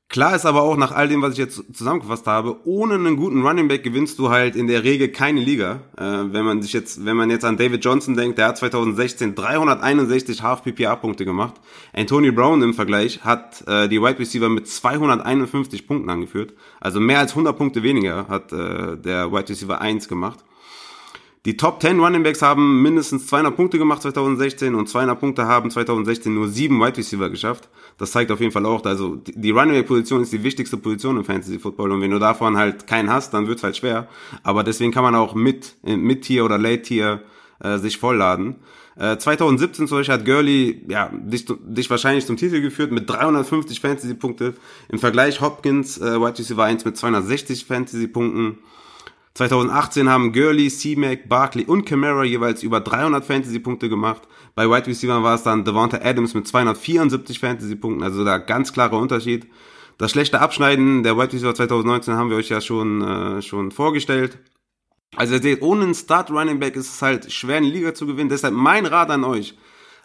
[0.10, 3.45] Klar ist aber auch nach all dem, was ich jetzt zusammengefasst habe, ohne einen guten
[3.45, 5.82] Running Back gewinnst du halt in der Regel keine Liga.
[5.97, 9.36] Äh, wenn man sich jetzt, wenn man jetzt an David Johnson denkt, der hat 2016
[9.36, 11.56] 361 Half PPA Punkte gemacht.
[11.91, 16.54] Anthony Brown im Vergleich hat äh, die Wide Receiver mit 251 Punkten angeführt.
[16.80, 20.39] Also mehr als 100 Punkte weniger hat äh, der Wide Receiver 1 gemacht.
[21.47, 25.71] Die Top 10 Running Backs haben mindestens 200 Punkte gemacht 2016 und 200 Punkte haben
[25.71, 27.69] 2016 nur sieben Wide Receiver geschafft.
[27.97, 31.15] Das zeigt auf jeden Fall auch, also die Running Back Position ist die wichtigste Position
[31.15, 34.10] im Fantasy Football und wenn du davon halt keinen hast, dann wird's halt schwer.
[34.43, 37.21] Aber deswegen kann man auch mit mit Tier oder Late Tier
[37.63, 38.57] äh, sich vollladen.
[38.97, 43.79] Äh, 2017 zum Beispiel hat Gurley ja, dich, dich wahrscheinlich zum Titel geführt mit 350
[43.79, 44.55] Fantasy-Punkte.
[44.89, 48.57] Im Vergleich Hopkins, äh, Wide Receiver 1 mit 260 Fantasy-Punkten.
[49.38, 54.23] 2018 haben Gurley, C-Mac, Barkley und Camara jeweils über 300 Fantasy-Punkte gemacht.
[54.56, 58.97] Bei Wide Receiver war es dann Devonta Adams mit 274 Fantasy-Punkten, also da ganz klarer
[58.97, 59.47] Unterschied.
[60.00, 64.39] Das schlechte Abschneiden der Wide Receiver 2019 haben wir euch ja schon, äh, schon vorgestellt.
[65.15, 68.08] Also ihr seht, ohne einen Start Running Back ist es halt schwer, eine Liga zu
[68.08, 68.30] gewinnen.
[68.30, 69.56] Deshalb mein Rat an euch.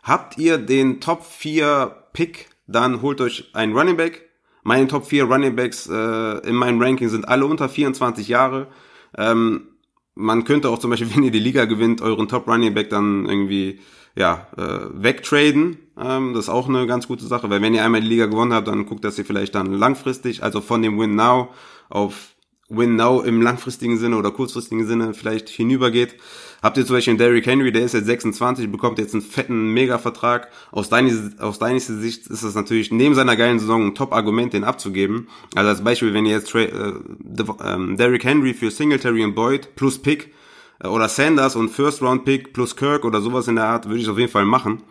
[0.03, 4.29] Habt ihr den Top 4 Pick, dann holt euch einen Running Back.
[4.63, 8.69] Meine Top 4 Running Backs äh, in meinem Ranking sind alle unter 24 Jahre.
[9.17, 9.69] Ähm,
[10.15, 13.27] man könnte auch zum Beispiel, wenn ihr die Liga gewinnt, euren Top Running Back dann
[13.27, 13.81] irgendwie
[14.15, 15.79] ja, äh, wegtraden.
[15.99, 18.53] Ähm, das ist auch eine ganz gute Sache, weil wenn ihr einmal die Liga gewonnen
[18.53, 21.51] habt, dann guckt, dass ihr vielleicht dann langfristig, also von dem Win Now
[21.89, 22.32] auf
[22.77, 26.17] Win Now im langfristigen Sinne oder kurzfristigen Sinne vielleicht hinübergeht.
[26.63, 29.73] Habt ihr zum Beispiel einen Derrick Henry, der ist jetzt 26, bekommt jetzt einen fetten
[29.75, 30.49] Mega-Vertrag.
[30.71, 34.63] Aus deiner, aus deiner Sicht ist das natürlich neben seiner geilen Saison ein Top-Argument, den
[34.63, 35.29] abzugeben.
[35.55, 39.99] Also als Beispiel, wenn ihr jetzt äh, äh, Derrick Henry für Singletary und Boyd plus
[39.99, 40.33] Pick
[40.81, 44.19] äh, oder Sanders und First-Round-Pick plus Kirk oder sowas in der Art, würde ich auf
[44.19, 44.85] jeden Fall machen.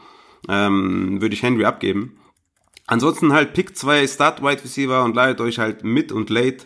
[0.50, 2.18] Ähm, würde ich Henry abgeben.
[2.88, 6.66] Ansonsten halt Pick zwei Start-Wide Receiver und leitet euch halt mit und late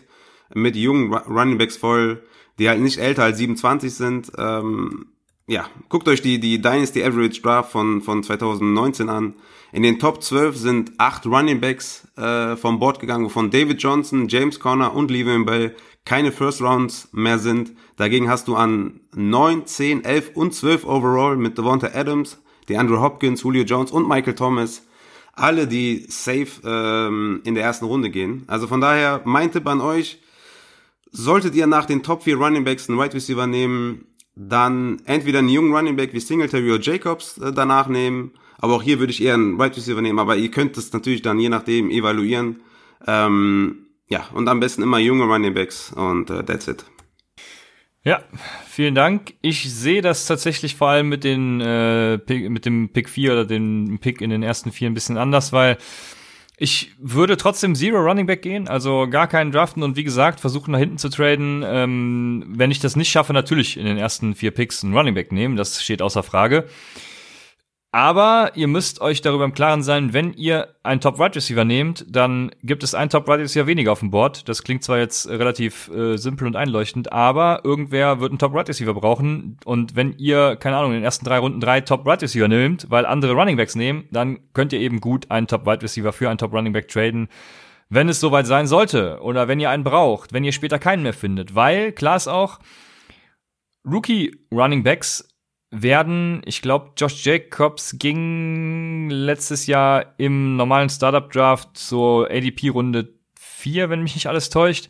[0.54, 2.22] mit jungen Running Backs voll
[2.58, 4.32] die halt nicht älter als 27 sind.
[4.38, 5.06] Ähm,
[5.46, 9.34] ja, guckt euch die, die Dynasty Average Draft von, von 2019 an.
[9.72, 14.28] In den Top 12 sind acht Running Backs äh, vom Board gegangen, wovon David Johnson,
[14.28, 17.72] James Conner und Le'Veon Bell keine First Rounds mehr sind.
[17.96, 23.42] Dagegen hast du an 9, 10, 11 und 12 overall mit Devonta Adams, DeAndre Hopkins,
[23.42, 24.82] Julio Jones und Michael Thomas
[25.38, 28.44] alle, die safe ähm, in der ersten Runde gehen.
[28.46, 30.18] Also von daher, mein Tipp an euch,
[31.18, 35.48] Solltet ihr nach den Top 4 Running Backs einen Wide Receiver nehmen, dann entweder einen
[35.48, 38.32] jungen Running Back wie Singletary oder Jacobs äh, danach nehmen.
[38.58, 40.18] Aber auch hier würde ich eher einen Wide Receiver nehmen.
[40.18, 42.60] Aber ihr könnt es natürlich dann je nachdem evaluieren.
[43.06, 46.84] Ähm, ja, und am besten immer junge Running Backs und äh, that's it.
[48.04, 48.22] Ja,
[48.68, 49.32] vielen Dank.
[49.40, 53.44] Ich sehe das tatsächlich vor allem mit den äh, Pick, mit dem Pick 4 oder
[53.46, 55.78] dem Pick in den ersten vier ein bisschen anders, weil
[56.58, 60.72] ich würde trotzdem Zero Running Back gehen, also gar keinen draften und wie gesagt, versuchen
[60.72, 61.62] nach hinten zu traden.
[61.66, 65.32] Ähm, wenn ich das nicht schaffe, natürlich in den ersten vier Picks einen Running Back
[65.32, 66.66] nehmen, das steht außer Frage.
[67.96, 72.04] Aber ihr müsst euch darüber im Klaren sein, wenn ihr einen Top Wide Receiver nehmt,
[72.06, 74.50] dann gibt es einen Top Wide Receiver weniger auf dem Board.
[74.50, 78.68] Das klingt zwar jetzt relativ äh, simpel und einleuchtend, aber irgendwer wird einen Top Wide
[78.68, 79.56] Receiver brauchen.
[79.64, 82.84] Und wenn ihr, keine Ahnung, in den ersten drei Runden drei Top Wide Receiver nehmt,
[82.90, 86.28] weil andere Running Backs nehmen, dann könnt ihr eben gut einen Top Wide Receiver für
[86.28, 87.28] einen Top Running Back traden
[87.88, 91.14] wenn es soweit sein sollte oder wenn ihr einen braucht, wenn ihr später keinen mehr
[91.14, 91.54] findet.
[91.54, 92.58] Weil, klar ist auch,
[93.86, 95.26] Rookie Running Backs
[95.70, 103.14] werden, ich glaube, Josh Jacobs ging letztes Jahr im normalen Startup Draft so ADP Runde
[103.38, 104.88] 4, wenn mich nicht alles täuscht.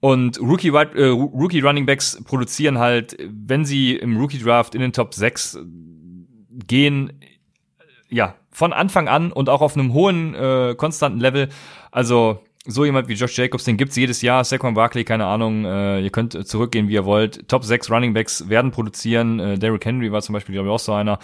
[0.00, 4.92] Und Rookie, äh, Rookie Running Backs produzieren halt, wenn sie im Rookie Draft in den
[4.92, 5.58] Top 6
[6.66, 7.20] gehen,
[8.08, 11.48] ja, von Anfang an und auch auf einem hohen, äh, konstanten Level.
[11.90, 14.44] Also so jemand wie Josh Jacobs, den gibt's jedes Jahr.
[14.44, 17.48] Saquon Barkley, keine Ahnung, äh, ihr könnt zurückgehen, wie ihr wollt.
[17.48, 19.40] Top 6 Running Backs werden produzieren.
[19.40, 21.18] Äh, Derrick Henry war zum Beispiel, glaube ich, auch so einer.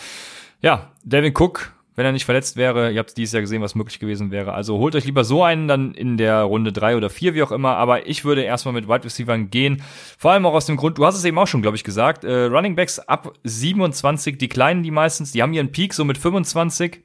[0.61, 3.99] Ja, Devin Cook, wenn er nicht verletzt wäre, ihr habt dieses Jahr gesehen, was möglich
[3.99, 4.55] gewesen wäre.
[4.55, 7.53] Also holt euch lieber so einen dann in der Runde drei oder vier, wie auch
[7.53, 7.77] immer.
[7.77, 9.83] Aber ich würde erstmal mit Wide Receivers gehen.
[10.17, 12.25] Vor allem auch aus dem Grund, du hast es eben auch schon, glaube ich, gesagt,
[12.25, 16.17] äh, Running Backs ab 27, die kleinen, die meistens, die haben ihren Peak so mit
[16.17, 17.03] 25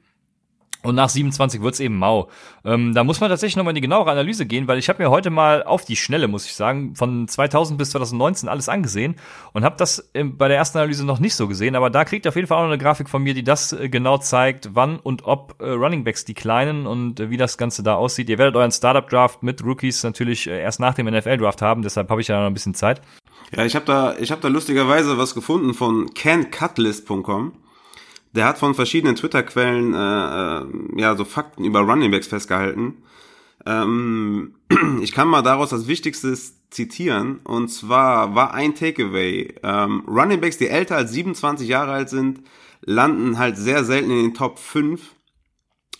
[0.82, 2.28] und nach 27 wird's eben mau.
[2.64, 5.10] Ähm, da muss man tatsächlich nochmal in die genauere Analyse gehen, weil ich habe mir
[5.10, 9.16] heute mal auf die Schnelle, muss ich sagen, von 2000 bis 2019 alles angesehen
[9.52, 11.74] und habe das bei der ersten Analyse noch nicht so gesehen.
[11.74, 13.72] Aber da kriegt ihr auf jeden Fall auch noch eine Grafik von mir, die das
[13.72, 17.82] äh, genau zeigt, wann und ob äh, Runningbacks die kleinen und äh, wie das Ganze
[17.82, 18.28] da aussieht.
[18.30, 22.20] Ihr werdet euren Startup-Draft mit Rookies natürlich äh, erst nach dem NFL-Draft haben, deshalb habe
[22.20, 23.02] ich ja noch ein bisschen Zeit.
[23.56, 27.52] Ja, ich habe da, ich habe da lustigerweise was gefunden von cancutlist.com
[28.32, 32.98] der hat von verschiedenen Twitter-Quellen äh, äh, ja so Fakten über Runningbacks festgehalten.
[33.66, 34.54] Ähm,
[35.02, 36.36] ich kann mal daraus das Wichtigste
[36.70, 42.42] zitieren und zwar war ein Takeaway: ähm, Runningbacks, die älter als 27 Jahre alt sind,
[42.82, 45.14] landen halt sehr selten in den Top 5.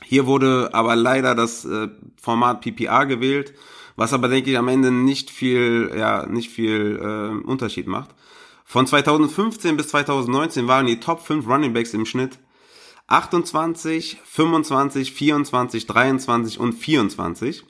[0.05, 1.88] Hier wurde aber leider das äh,
[2.21, 3.53] Format PPR gewählt,
[3.97, 8.14] was aber denke ich am Ende nicht viel, ja, nicht viel äh, Unterschied macht.
[8.71, 12.39] Von 2015 bis 2019 waren die Top 5 Running Backs im Schnitt
[13.07, 17.64] 28, 25, 24, 23 und 24.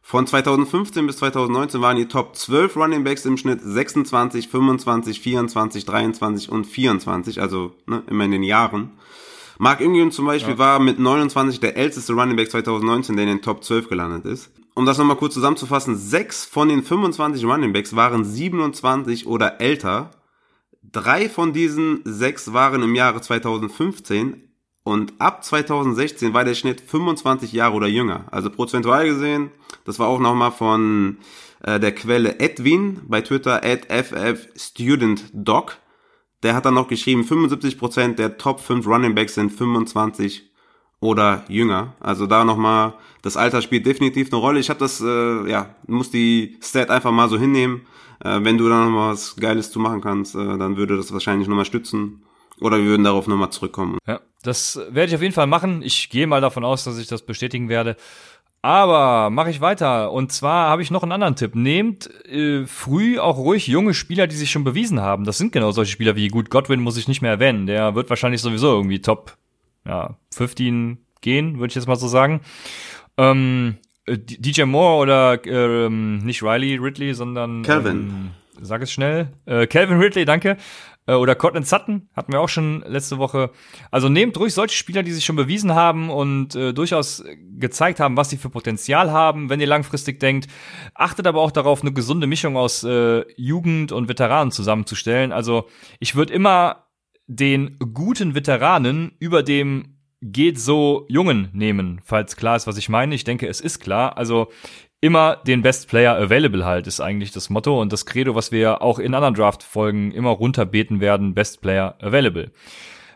[0.00, 5.84] Von 2015 bis 2019 waren die Top 12 Running Backs im Schnitt 26, 25, 24,
[5.84, 8.92] 23 und 24, also ne, immer in den Jahren.
[9.58, 10.58] Mark Ingram zum Beispiel ja.
[10.58, 14.52] war mit 29 der älteste Running Back 2019, der in den Top 12 gelandet ist.
[14.74, 20.12] Um das nochmal kurz zusammenzufassen, sechs von den 25 Running Backs waren 27 oder älter
[20.90, 24.48] Drei von diesen sechs waren im Jahre 2015
[24.84, 28.24] und ab 2016 war der Schnitt 25 Jahre oder jünger.
[28.30, 29.50] Also prozentual gesehen,
[29.84, 31.18] das war auch nochmal von
[31.62, 35.76] äh, der Quelle Edwin bei Twitter at ffstudentdoc.
[36.42, 40.47] Der hat dann noch geschrieben, 75% der Top 5 Running Backs sind 25
[41.00, 41.94] oder jünger.
[42.00, 44.60] Also da nochmal, das Alter spielt definitiv eine Rolle.
[44.60, 47.82] Ich habe das, äh, ja, muss die Stat einfach mal so hinnehmen.
[48.24, 51.48] Äh, wenn du da nochmal was Geiles zu machen kannst, äh, dann würde das wahrscheinlich
[51.48, 52.22] nochmal stützen.
[52.60, 53.98] Oder wir würden darauf nochmal zurückkommen.
[54.06, 55.82] Ja, das werde ich auf jeden Fall machen.
[55.82, 57.96] Ich gehe mal davon aus, dass ich das bestätigen werde.
[58.60, 60.10] Aber mache ich weiter.
[60.10, 61.54] Und zwar habe ich noch einen anderen Tipp.
[61.54, 65.24] Nehmt äh, früh auch ruhig junge Spieler, die sich schon bewiesen haben.
[65.24, 67.68] Das sind genau solche Spieler wie gut Godwin, muss ich nicht mehr erwähnen.
[67.68, 69.36] Der wird wahrscheinlich sowieso irgendwie Top
[69.86, 72.40] ja, 15 gehen, würde ich jetzt mal so sagen.
[73.16, 73.76] Ähm,
[74.06, 77.96] äh, DJ Moore oder ähm, nicht Riley Ridley, sondern Calvin.
[77.96, 79.28] Ähm, sag es schnell.
[79.46, 80.56] Äh, Calvin Ridley, danke.
[81.08, 83.50] Äh, oder Cortland Sutton hatten wir auch schon letzte Woche.
[83.90, 87.24] Also nehmt ruhig solche Spieler, die sich schon bewiesen haben und äh, durchaus
[87.58, 90.48] gezeigt haben, was sie für Potenzial haben, wenn ihr langfristig denkt.
[90.94, 95.32] Achtet aber auch darauf, eine gesunde Mischung aus äh, Jugend und Veteranen zusammenzustellen.
[95.32, 95.68] Also
[95.98, 96.87] ich würde immer
[97.28, 103.14] den guten Veteranen über dem geht so Jungen nehmen, falls klar ist, was ich meine.
[103.14, 104.16] Ich denke, es ist klar.
[104.16, 104.48] Also
[105.00, 108.82] immer den Best Player Available halt ist eigentlich das Motto und das Credo, was wir
[108.82, 112.50] auch in anderen Draft-Folgen immer runterbeten werden, Best Player Available.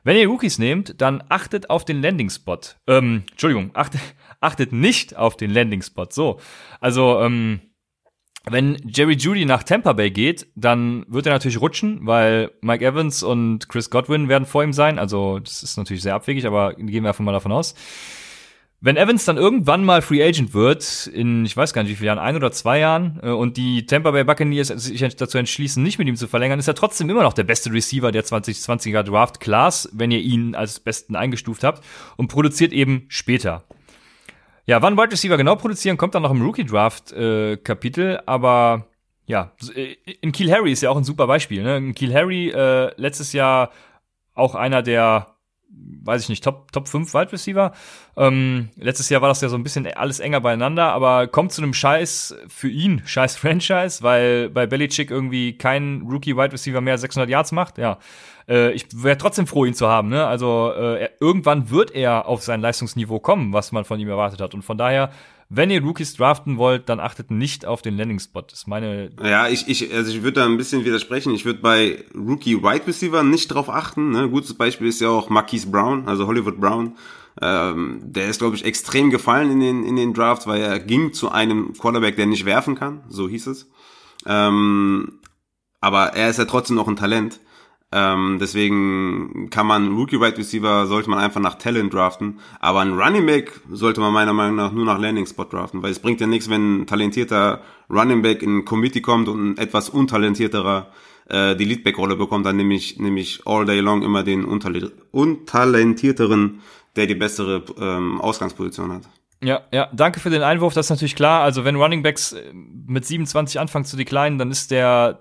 [0.05, 2.59] Wenn ihr Rookies nehmt, dann achtet auf den Landing-Spot.
[2.87, 4.01] Ähm, Entschuldigung, achtet,
[4.41, 6.07] achtet nicht auf den Landing-Spot.
[6.11, 6.39] So,
[6.81, 7.61] also ähm,
[8.51, 13.23] wenn Jerry Judy nach Tampa Bay geht, dann wird er natürlich rutschen, weil Mike Evans
[13.23, 14.99] und Chris Godwin werden vor ihm sein.
[14.99, 17.75] Also das ist natürlich sehr abwegig, aber gehen wir einfach mal davon aus.
[18.85, 22.09] Wenn Evans dann irgendwann mal Free Agent wird, in ich weiß gar nicht wie viele
[22.09, 26.01] Jahren, ein oder zwei Jahren, äh, und die Tampa Bay Buccaneers sich dazu entschließen, nicht
[26.01, 29.39] mit ihm zu verlängern, ist er trotzdem immer noch der beste Receiver der 2020er Draft
[29.39, 31.85] Class, wenn ihr ihn als besten eingestuft habt,
[32.17, 33.63] und produziert eben später.
[34.67, 38.87] Ja, wann Wide Receiver genau produzieren, kommt dann noch im Rookie Draft äh, Kapitel, aber
[39.27, 41.63] ja, äh, in Kiel Harry ist ja auch ein super Beispiel.
[41.63, 41.77] Ne?
[41.79, 43.71] In Kiel Harry äh, letztes Jahr
[44.35, 45.32] auch einer der
[46.05, 47.73] weiß ich nicht, Top, Top 5 Wide Receiver.
[48.17, 51.63] Ähm, letztes Jahr war das ja so ein bisschen alles enger beieinander, aber kommt zu
[51.63, 56.99] einem Scheiß für ihn, Scheiß Franchise, weil bei Belichick irgendwie kein Rookie Wide Receiver mehr
[56.99, 57.79] 600 Yards macht.
[57.79, 57.99] Ja,
[58.49, 60.09] äh, ich wäre trotzdem froh, ihn zu haben.
[60.09, 60.27] Ne?
[60.27, 64.41] Also äh, er, irgendwann wird er auf sein Leistungsniveau kommen, was man von ihm erwartet
[64.41, 64.55] hat.
[64.55, 65.11] Und von daher
[65.55, 68.45] wenn ihr Rookies draften wollt, dann achtet nicht auf den Landing-Spot.
[68.51, 69.11] Ist meine.
[69.23, 71.35] Ja, ich, ich, also ich würde da ein bisschen widersprechen.
[71.35, 74.13] Ich würde bei Rookie Wide Receiver nicht drauf achten.
[74.13, 74.31] Ne?
[74.31, 76.97] Gutes Beispiel ist ja auch Marquise Brown, also Hollywood Brown.
[77.41, 81.13] Ähm, der ist, glaube ich, extrem gefallen in den, in den Drafts, weil er ging
[81.13, 83.05] zu einem Quarterback, der nicht werfen kann.
[83.09, 83.69] So hieß es.
[84.25, 85.19] Ähm,
[85.81, 87.41] aber er ist ja trotzdem noch ein Talent.
[87.95, 92.99] Ähm, deswegen kann man Rookie Wide Receiver sollte man einfach nach Talent draften, aber ein
[92.99, 96.23] Running Back sollte man meiner Meinung nach nur nach Landing Spot draften, weil es bringt
[96.23, 100.87] ja nichts, wenn ein talentierter Running Back in ein Committee kommt und ein etwas untalentierterer
[101.29, 106.61] äh, die Leadback Rolle bekommt, dann nehme ich nämlich all day long immer den untalentierteren,
[106.97, 109.03] der die bessere ähm, Ausgangsposition hat.
[109.43, 111.43] Ja, ja, danke für den Einwurf, das ist natürlich klar.
[111.43, 115.19] Also wenn Running Backs äh, mit 27 anfangen zu declinen, dann ist der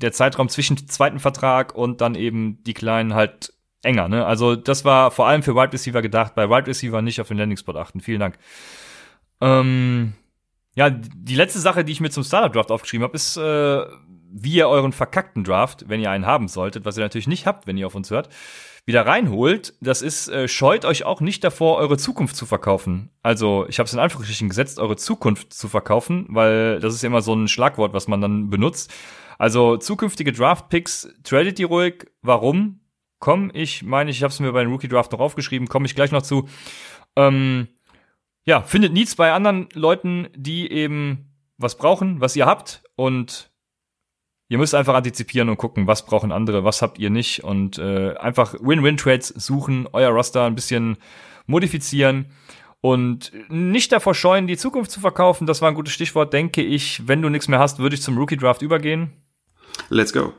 [0.00, 4.08] der Zeitraum zwischen zweiten Vertrag und dann eben die Kleinen halt enger.
[4.08, 4.24] Ne?
[4.24, 7.38] Also das war vor allem für Wide Receiver gedacht, bei Wide Receiver nicht auf den
[7.38, 8.00] Landing Spot achten.
[8.00, 8.38] Vielen Dank.
[9.40, 10.14] Ähm,
[10.74, 13.84] ja, die letzte Sache, die ich mir zum Startup Draft aufgeschrieben habe, ist, äh,
[14.36, 17.66] wie ihr euren verkackten Draft, wenn ihr einen haben solltet, was ihr natürlich nicht habt,
[17.66, 18.28] wenn ihr auf uns hört,
[18.84, 19.74] wieder reinholt.
[19.80, 23.10] Das ist, äh, scheut euch auch nicht davor, eure Zukunft zu verkaufen.
[23.22, 27.06] Also, ich habe es in Anführungsstrichen gesetzt, eure Zukunft zu verkaufen, weil das ist ja
[27.06, 28.92] immer so ein Schlagwort, was man dann benutzt.
[29.38, 32.06] Also zukünftige Draft-Picks, tradet die ruhig.
[32.22, 32.80] Warum?
[33.18, 35.94] Komm, ich meine, ich habe es mir bei den Rookie Draft noch aufgeschrieben, komme ich
[35.94, 36.48] gleich noch zu.
[37.16, 37.68] Ähm,
[38.44, 43.50] ja, findet Needs bei anderen Leuten, die eben was brauchen, was ihr habt und
[44.48, 48.14] ihr müsst einfach antizipieren und gucken, was brauchen andere, was habt ihr nicht und äh,
[48.16, 50.98] einfach Win-Win-Trades suchen, euer Roster ein bisschen
[51.46, 52.26] modifizieren
[52.84, 55.46] und nicht davor scheuen, die Zukunft zu verkaufen.
[55.46, 57.08] Das war ein gutes Stichwort, denke ich.
[57.08, 59.23] Wenn du nichts mehr hast, würde ich zum Rookie Draft übergehen.
[59.88, 60.32] Let's go.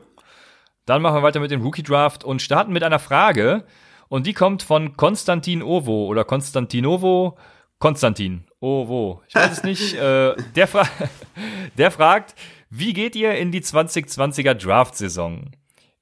[0.86, 3.64] Dann machen wir weiter mit dem Rookie Draft und starten mit einer Frage.
[4.08, 7.36] Und die kommt von Konstantin Ovo oder Konstantinovo.
[7.78, 9.22] Konstantin Ovo.
[9.28, 9.94] Ich weiß es nicht.
[10.00, 10.84] äh, der, fra
[11.78, 12.34] der fragt,
[12.70, 15.50] wie geht ihr in die 2020er Draft-Saison?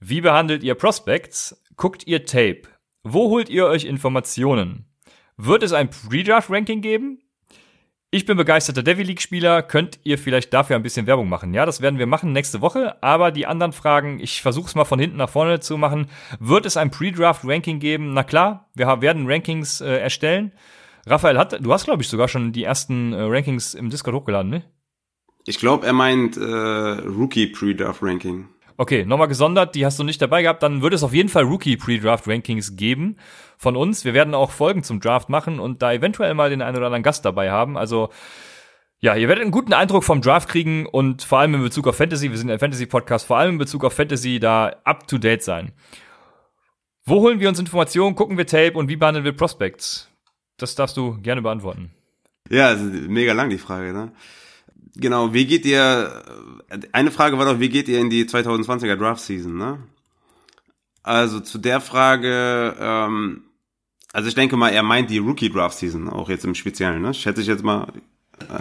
[0.01, 1.62] Wie behandelt ihr Prospects?
[1.76, 2.62] Guckt ihr Tape?
[3.03, 4.87] Wo holt ihr euch Informationen?
[5.37, 7.23] Wird es ein Pre-Draft-Ranking geben?
[8.14, 9.60] Ich bin begeisterter Devil League-Spieler.
[9.62, 11.52] Könnt ihr vielleicht dafür ein bisschen Werbung machen?
[11.52, 13.02] Ja, das werden wir machen nächste Woche.
[13.02, 16.06] Aber die anderen Fragen, ich versuche es mal von hinten nach vorne zu machen.
[16.38, 18.14] Wird es ein Pre-Draft-Ranking geben?
[18.14, 20.52] Na klar, wir werden Rankings äh, erstellen.
[21.06, 24.48] Raphael hat, du hast glaube ich sogar schon die ersten äh, Rankings im Discord hochgeladen,
[24.48, 24.64] ne?
[25.44, 28.46] Ich glaube, er meint äh, Rookie Pre-Draft Ranking.
[28.76, 31.44] Okay, nochmal gesondert, die hast du nicht dabei gehabt, dann wird es auf jeden Fall
[31.44, 33.16] Rookie Pre-Draft Rankings geben
[33.56, 34.04] von uns.
[34.04, 37.04] Wir werden auch Folgen zum Draft machen und da eventuell mal den einen oder anderen
[37.04, 37.78] Gast dabei haben.
[37.78, 38.10] Also
[38.98, 41.96] ja, ihr werdet einen guten Eindruck vom Draft kriegen und vor allem in Bezug auf
[41.96, 45.42] Fantasy, wir sind ein Fantasy-Podcast, vor allem in Bezug auf Fantasy da up to date
[45.42, 45.72] sein.
[47.04, 50.10] Wo holen wir uns Informationen, gucken wir Tape und wie behandeln wir Prospects?
[50.56, 51.90] Das darfst du gerne beantworten.
[52.48, 54.12] Ja, mega lang die Frage, ne?
[54.97, 56.22] Genau, wie geht ihr,
[56.92, 59.78] eine Frage war doch, wie geht ihr in die 2020er Draft Season, ne?
[61.03, 63.45] Also zu der Frage, ähm,
[64.12, 67.12] also ich denke mal, er meint die Rookie Draft Season, auch jetzt im Speziellen, ne?
[67.12, 67.88] Schätze ich jetzt mal,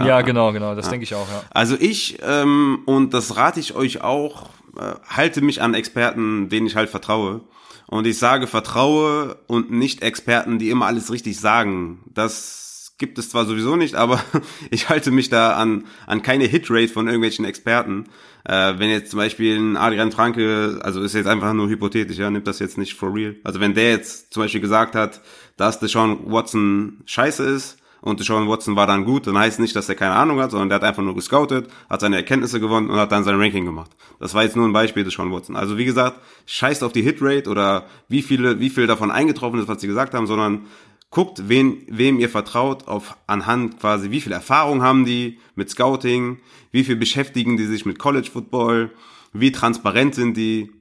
[0.03, 0.91] ja, genau, genau, das ja.
[0.91, 1.43] denke ich auch, ja.
[1.51, 6.67] Also ich, ähm, und das rate ich euch auch, äh, halte mich an Experten, denen
[6.67, 7.41] ich halt vertraue.
[7.87, 11.99] Und ich sage vertraue und nicht Experten, die immer alles richtig sagen.
[12.13, 12.62] Das
[13.03, 14.23] gibt es zwar sowieso nicht, aber
[14.71, 18.05] ich halte mich da an, an keine Hitrate von irgendwelchen Experten.
[18.45, 22.29] Äh, wenn jetzt zum Beispiel ein Adrian Franke, also ist jetzt einfach nur hypothetisch, ja,
[22.29, 23.35] nimmt das jetzt nicht for real.
[23.43, 25.19] Also wenn der jetzt zum Beispiel gesagt hat,
[25.57, 29.87] dass Deshaun Watson scheiße ist, und Sean Watson war dann gut, dann heißt nicht, dass
[29.87, 32.97] er keine Ahnung hat, sondern der hat einfach nur gescoutet, hat seine Erkenntnisse gewonnen und
[32.97, 33.91] hat dann sein Ranking gemacht.
[34.19, 35.55] Das war jetzt nur ein Beispiel des Sean Watson.
[35.55, 39.69] Also wie gesagt, scheißt auf die Hitrate oder wie viele, wie viel davon eingetroffen ist,
[39.69, 40.65] was sie gesagt haben, sondern
[41.13, 46.39] guckt, wen, wem ihr vertraut, auf anhand quasi, wie viel Erfahrung haben die mit Scouting,
[46.71, 48.91] wie viel beschäftigen die sich mit College Football,
[49.31, 50.71] wie transparent sind die,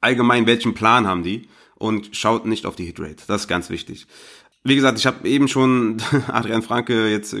[0.00, 3.24] allgemein welchen Plan haben die und schaut nicht auf die Hitrate.
[3.26, 4.06] Das ist ganz wichtig
[4.64, 7.36] wie gesagt, ich habe eben schon Adrian Franke jetzt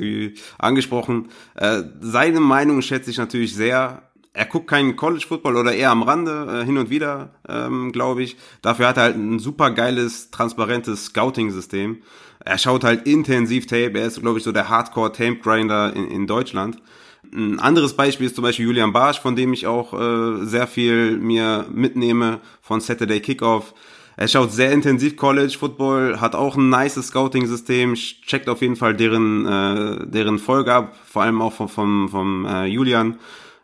[0.58, 1.30] angesprochen.
[1.54, 4.10] Äh, seine Meinung schätze ich natürlich sehr.
[4.36, 8.24] Er guckt keinen College Football oder eher am Rande, äh, hin und wieder, ähm, glaube
[8.24, 8.36] ich.
[8.62, 12.02] Dafür hat er halt ein super geiles, transparentes Scouting-System.
[12.44, 13.92] Er schaut halt intensiv Tape.
[13.94, 16.78] Er ist, glaube ich, so der Hardcore-Tape-Grinder in, in Deutschland.
[17.32, 21.16] Ein anderes Beispiel ist zum Beispiel Julian Barsch, von dem ich auch äh, sehr viel
[21.16, 23.72] mir mitnehme von Saturday Kickoff.
[24.16, 28.94] Er schaut sehr intensiv College Football, hat auch ein nice Scouting-System, checkt auf jeden Fall
[28.94, 33.18] deren, äh, deren Folge ab, vor allem auch vom, vom, vom äh, Julian.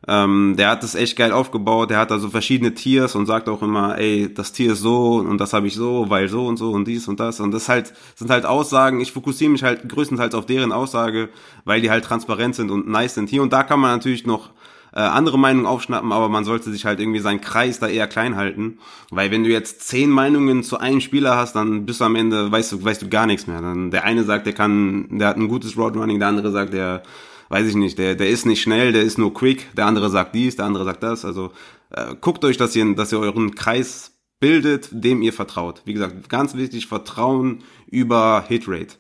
[0.09, 3.61] Ähm, der hat das echt geil aufgebaut, der hat also verschiedene Tiers und sagt auch
[3.61, 6.71] immer, ey, das Tier ist so und das habe ich so, weil so und so
[6.71, 7.39] und dies und das.
[7.41, 11.29] Und das halt, sind halt Aussagen, ich fokussiere mich halt größtenteils auf deren Aussage,
[11.65, 13.29] weil die halt transparent sind und nice sind.
[13.29, 14.51] Hier und da kann man natürlich noch
[14.93, 18.37] äh, andere Meinungen aufschnappen, aber man sollte sich halt irgendwie seinen Kreis da eher klein
[18.37, 18.79] halten,
[19.11, 22.51] weil wenn du jetzt zehn Meinungen zu einem Spieler hast, dann bist du am Ende,
[22.51, 23.61] weißt du, weißt du gar nichts mehr.
[23.61, 27.03] Dann der eine sagt, der kann, der hat ein gutes Roadrunning, der andere sagt, der
[27.51, 30.35] weiß ich nicht, der, der ist nicht schnell, der ist nur quick, der andere sagt
[30.35, 31.25] dies, der andere sagt das.
[31.25, 31.53] Also
[31.91, 35.83] äh, guckt euch, dass ihr, dass ihr euren Kreis bildet, dem ihr vertraut.
[35.85, 38.95] Wie gesagt, ganz wichtig, Vertrauen über Hitrate.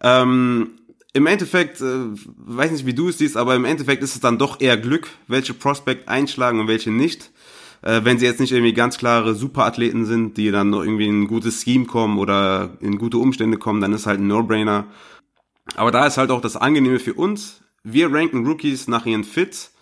[0.00, 0.72] Ähm,
[1.12, 2.06] im Endeffekt, äh,
[2.36, 5.08] weiß nicht, wie du es siehst, aber im Endeffekt ist es dann doch eher Glück,
[5.28, 7.30] welche Prospect einschlagen und welche nicht.
[7.82, 11.22] Äh, wenn sie jetzt nicht irgendwie ganz klare Superathleten sind, die dann noch irgendwie in
[11.22, 14.86] ein gutes Scheme kommen oder in gute Umstände kommen, dann ist halt ein No-Brainer.
[15.76, 17.60] Aber da ist halt auch das Angenehme für uns.
[17.84, 19.72] Wir ranken Rookies nach ihren Fits.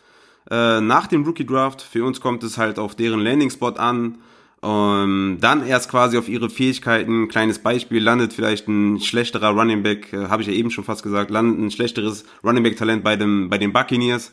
[0.50, 4.18] Äh, nach dem Rookie Draft, für uns kommt es halt auf deren Landing Spot an,
[4.62, 10.12] und dann erst quasi auf ihre Fähigkeiten, kleines Beispiel, landet vielleicht ein schlechterer Running Back,
[10.12, 13.16] äh, habe ich ja eben schon fast gesagt, landet ein schlechteres Running Back Talent bei
[13.16, 14.32] dem bei den Buccaneers,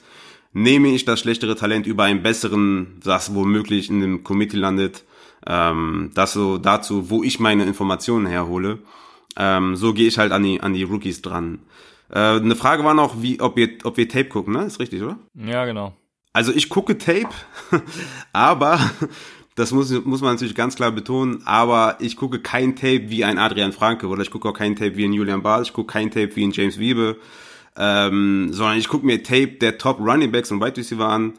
[0.53, 5.03] nehme ich das schlechtere Talent über einen besseren, das womöglich in dem Committee landet,
[5.47, 8.77] ähm, das so dazu, wo ich meine Informationen herhole.
[9.35, 11.57] Ähm, so gehe ich halt an die an die Rookies dran.
[12.11, 14.63] Äh, eine Frage war noch, wie ob wir ob wir Tape gucken, ne?
[14.63, 15.17] Ist richtig, oder?
[15.35, 15.93] Ja, genau.
[16.33, 17.29] Also ich gucke Tape,
[18.33, 18.79] aber
[19.55, 23.37] das muss, muss man natürlich ganz klar betonen, aber ich gucke kein Tape wie ein
[23.37, 26.11] Adrian Franke oder ich gucke auch kein Tape wie ein Julian Barth, ich gucke kein
[26.11, 27.17] Tape wie ein James Wiebe,
[27.75, 31.33] ähm, sondern ich gucke mir Tape der Top Running Backs und Wide Receiver an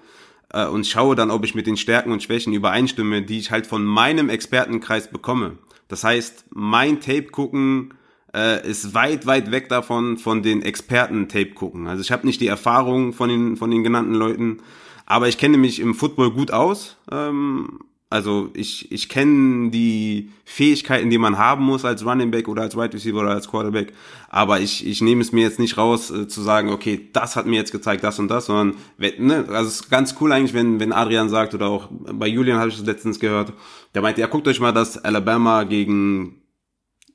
[0.53, 3.67] äh, und schaue dann, ob ich mit den Stärken und Schwächen übereinstimme, die ich halt
[3.67, 5.59] von meinem Expertenkreis bekomme.
[5.89, 7.95] Das heißt, mein Tape gucken
[8.35, 11.87] äh, ist weit, weit weg davon, von den Experten Tape gucken.
[11.87, 14.59] Also ich habe nicht die Erfahrung von den, von den genannten Leuten,
[15.07, 16.97] aber ich kenne mich im Football gut aus.
[17.11, 17.81] Ähm,
[18.13, 22.77] also ich, ich kenne die Fähigkeiten, die man haben muss als Running Back oder als
[22.77, 23.93] Wide Receiver oder als Quarterback,
[24.29, 27.47] aber ich, ich nehme es mir jetzt nicht raus äh, zu sagen, okay, das hat
[27.47, 30.81] mir jetzt gezeigt, das und das, sondern ne, also es ist ganz cool eigentlich, wenn,
[30.81, 33.53] wenn Adrian sagt oder auch bei Julian habe ich das letztens gehört,
[33.95, 36.40] der meinte, ja, guckt euch mal das Alabama gegen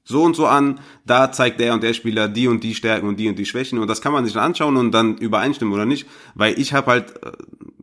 [0.06, 3.20] so und so an, da zeigt der und der Spieler die und die Stärken und
[3.20, 3.80] die und die Schwächen.
[3.80, 6.92] Und das kann man sich dann anschauen und dann übereinstimmen oder nicht, weil ich habe
[6.92, 7.32] halt äh,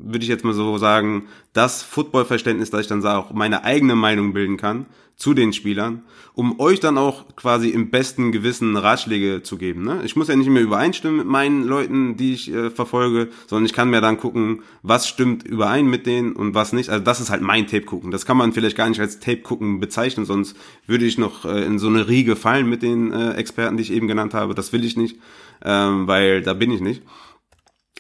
[0.05, 4.33] würde ich jetzt mal so sagen, das Footballverständnis, dass ich dann auch meine eigene Meinung
[4.33, 4.87] bilden kann
[5.17, 6.03] zu den Spielern,
[6.35, 9.85] um euch dann auch quasi im besten Gewissen Ratschläge zu geben.
[9.85, 10.01] Ne?
[10.05, 13.73] Ich muss ja nicht mehr übereinstimmen mit meinen Leuten, die ich äh, verfolge, sondern ich
[13.73, 16.91] kann mir dann gucken, was stimmt überein mit denen und was nicht.
[16.91, 18.11] Also das ist halt mein Tape gucken.
[18.11, 21.65] Das kann man vielleicht gar nicht als Tape gucken bezeichnen, sonst würde ich noch äh,
[21.65, 24.55] in so eine Riege fallen mit den äh, Experten, die ich eben genannt habe.
[24.55, 25.21] Das will ich nicht,
[25.65, 27.03] ähm, weil da bin ich nicht.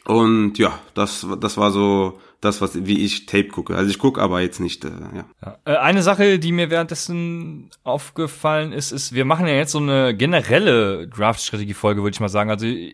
[0.04, 3.76] Und ja, das, das war so das, was wie ich Tape gucke.
[3.76, 5.24] Also ich gucke aber jetzt nicht, äh, ja.
[5.44, 5.58] ja.
[5.64, 10.14] Äh, eine Sache, die mir währenddessen aufgefallen ist, ist, wir machen ja jetzt so eine
[10.14, 12.50] generelle Draft-Strategie-Folge, würde ich mal sagen.
[12.50, 12.92] Also äh,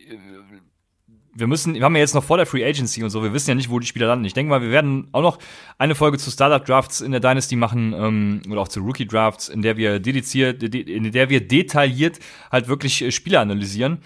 [1.34, 3.48] wir müssen, wir haben ja jetzt noch vor der Free Agency und so, wir wissen
[3.48, 4.26] ja nicht, wo die Spieler landen.
[4.26, 5.38] Ich denke mal, wir werden auch noch
[5.78, 9.48] eine Folge zu Startup Drafts in der Dynasty machen ähm, oder auch zu Rookie Drafts,
[9.48, 12.18] in der wir dediziert, in der wir detailliert
[12.52, 14.02] halt wirklich äh, Spieler analysieren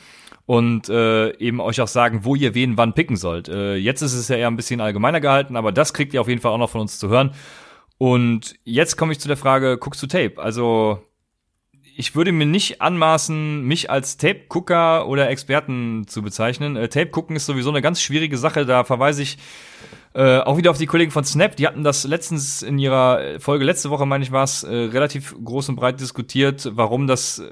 [0.47, 3.49] und äh, eben euch auch sagen, wo ihr wen wann picken sollt.
[3.49, 6.28] Äh, jetzt ist es ja eher ein bisschen allgemeiner gehalten, aber das kriegt ihr auf
[6.28, 7.32] jeden Fall auch noch von uns zu hören.
[7.99, 10.34] Und jetzt komme ich zu der Frage, guckst du Tape?
[10.36, 11.01] Also
[11.97, 16.76] ich würde mir nicht anmaßen, mich als Tape-Gucker oder Experten zu bezeichnen.
[16.76, 18.66] Äh, Tape gucken ist sowieso eine ganz schwierige Sache.
[18.66, 19.38] Da verweise ich
[20.14, 21.57] äh, auch wieder auf die Kollegen von Snap.
[21.57, 25.34] Die hatten das letztens in ihrer Folge letzte Woche, meine ich, war es, äh, relativ
[25.43, 27.43] groß und breit diskutiert, warum das,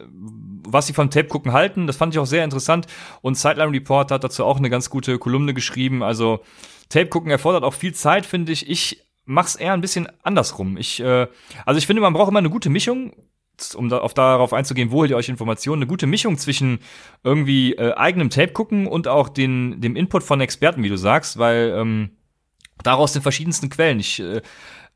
[0.73, 1.87] was sie vom Tape gucken halten.
[1.87, 2.87] Das fand ich auch sehr interessant.
[3.23, 6.03] Und Sideline Report hat dazu auch eine ganz gute Kolumne geschrieben.
[6.03, 6.41] Also
[6.89, 8.69] Tape gucken erfordert auch viel Zeit, finde ich.
[8.69, 10.77] Ich mach's eher ein bisschen andersrum.
[10.77, 11.27] Ich, äh,
[11.65, 13.13] also ich finde, man braucht immer eine gute Mischung
[13.75, 16.79] um da, auf darauf einzugehen, wo holt ihr euch Informationen, eine gute Mischung zwischen
[17.23, 21.39] irgendwie äh, eigenem Tape gucken und auch den, dem Input von Experten, wie du sagst,
[21.39, 22.11] weil ähm,
[22.83, 24.01] daraus den verschiedensten Quellen.
[24.01, 24.41] Ich äh,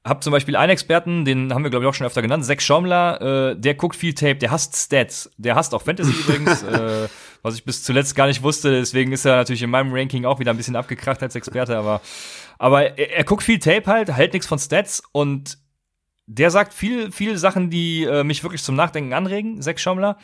[0.04, 2.60] habe zum Beispiel einen Experten, den haben wir glaube ich auch schon öfter genannt, Zach
[2.60, 7.08] Schaumler, äh, der guckt viel Tape, der hasst Stats, der hasst auch Fantasy übrigens, äh,
[7.42, 10.40] was ich bis zuletzt gar nicht wusste, deswegen ist er natürlich in meinem Ranking auch
[10.40, 12.00] wieder ein bisschen abgekracht als Experte, aber
[12.58, 15.58] aber er, er guckt viel Tape halt, hält nichts von Stats und
[16.26, 20.16] der sagt viel, viel Sachen, die äh, mich wirklich zum Nachdenken anregen, Zack Schaumler.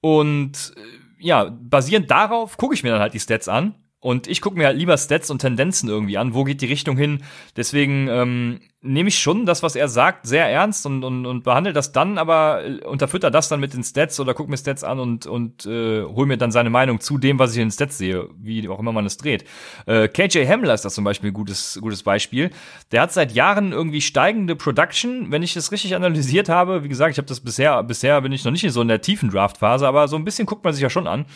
[0.00, 0.80] Und äh,
[1.18, 4.66] ja, basierend darauf gucke ich mir dann halt die Stats an und ich gucke mir
[4.66, 7.22] halt lieber Stats und Tendenzen irgendwie an, wo geht die Richtung hin.
[7.56, 11.74] Deswegen ähm, nehme ich schon das, was er sagt, sehr ernst und, und, und behandle
[11.74, 14.98] das dann, aber äh, unterfütter das dann mit den Stats oder guck mir Stats an
[14.98, 17.98] und, und äh, hol mir dann seine Meinung zu dem, was ich in den Stats
[17.98, 19.44] sehe, wie auch immer man es dreht.
[19.86, 22.50] Äh, KJ Hamler ist das zum Beispiel ein gutes, gutes Beispiel.
[22.90, 26.82] Der hat seit Jahren irgendwie steigende Production, wenn ich das richtig analysiert habe.
[26.82, 29.30] Wie gesagt, ich habe das bisher, bisher bin ich noch nicht so in der tiefen
[29.30, 31.26] Draft-Phase, aber so ein bisschen guckt man sich ja schon an.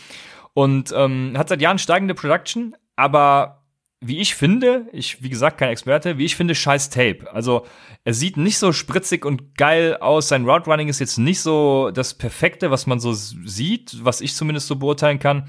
[0.54, 3.63] Und ähm, hat seit Jahren steigende Production, aber
[4.06, 7.26] wie ich finde, ich, wie gesagt, kein Experte, wie ich finde, scheiß Tape.
[7.32, 7.66] Also,
[8.04, 10.28] er sieht nicht so spritzig und geil aus.
[10.28, 14.34] Sein Route Running ist jetzt nicht so das Perfekte, was man so sieht, was ich
[14.34, 15.48] zumindest so beurteilen kann.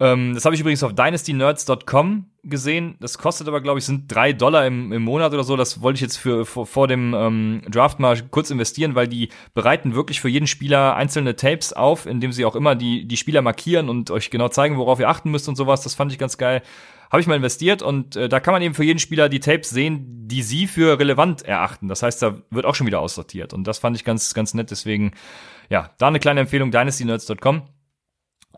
[0.00, 2.96] Ähm, das habe ich übrigens auf dynastynerds.com gesehen.
[3.00, 5.56] Das kostet aber, glaube ich, sind drei Dollar im, im Monat oder so.
[5.56, 9.28] Das wollte ich jetzt für vor, vor dem ähm, Draft mal kurz investieren, weil die
[9.54, 13.40] bereiten wirklich für jeden Spieler einzelne Tapes auf, indem sie auch immer die, die Spieler
[13.40, 15.82] markieren und euch genau zeigen, worauf ihr achten müsst und sowas.
[15.82, 16.62] Das fand ich ganz geil.
[17.14, 19.70] Habe ich mal investiert und äh, da kann man eben für jeden Spieler die Tapes
[19.70, 21.86] sehen, die sie für relevant erachten.
[21.86, 23.54] Das heißt, da wird auch schon wieder aussortiert.
[23.54, 24.72] Und das fand ich ganz, ganz nett.
[24.72, 25.12] Deswegen,
[25.70, 27.68] ja, da eine kleine Empfehlung, dynastynerds.com.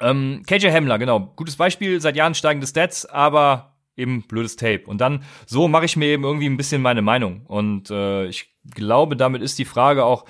[0.01, 1.35] Ähm, KJ Hamler, genau.
[1.37, 4.85] Gutes Beispiel, seit Jahren steigende Stats, aber eben blödes Tape.
[4.87, 7.45] Und dann, so mache ich mir eben irgendwie ein bisschen meine Meinung.
[7.45, 10.25] Und äh, ich glaube, damit ist die Frage auch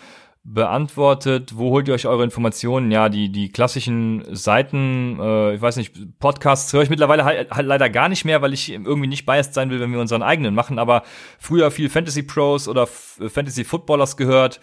[0.49, 1.57] beantwortet.
[1.57, 2.91] Wo holt ihr euch eure Informationen?
[2.93, 7.67] Ja, die, die klassischen Seiten, äh, ich weiß nicht, Podcasts höre ich mittlerweile halt, halt
[7.67, 10.55] leider gar nicht mehr, weil ich irgendwie nicht biased sein will, wenn wir unseren eigenen
[10.55, 10.79] machen.
[10.79, 11.03] Aber
[11.39, 14.61] früher viel Fantasy Pros oder Fantasy Footballers gehört.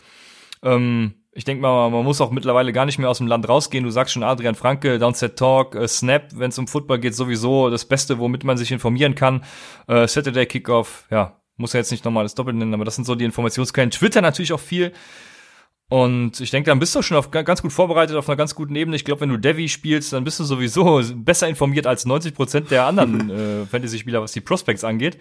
[0.64, 3.84] Ähm, ich denke mal, man muss auch mittlerweile gar nicht mehr aus dem Land rausgehen.
[3.84, 7.70] Du sagst schon Adrian Franke, Downset Talk, äh, Snap, wenn es um Football geht, sowieso
[7.70, 9.44] das Beste, womit man sich informieren kann.
[9.88, 13.06] Äh, Saturday Kickoff, ja, muss ja jetzt nicht nochmal das Doppel nennen, aber das sind
[13.06, 13.92] so die Informationsquellen.
[13.92, 14.94] Twitter natürlich auch viel.
[15.94, 18.76] Und ich denke, dann bist du schon auf, ganz gut vorbereitet auf einer ganz guten
[18.76, 18.96] Ebene.
[18.96, 22.72] Ich glaube, wenn du Devi spielst, dann bist du sowieso besser informiert als 90 Prozent
[22.72, 23.30] der anderen
[23.62, 25.20] äh, Fantasy-Spieler, was die Prospects angeht.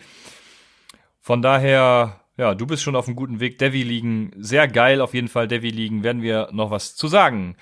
[1.20, 3.58] Von daher, ja, du bist schon auf einem guten Weg.
[3.58, 5.46] Devi liegen, sehr geil auf jeden Fall.
[5.46, 7.54] Devi liegen, werden wir noch was zu sagen.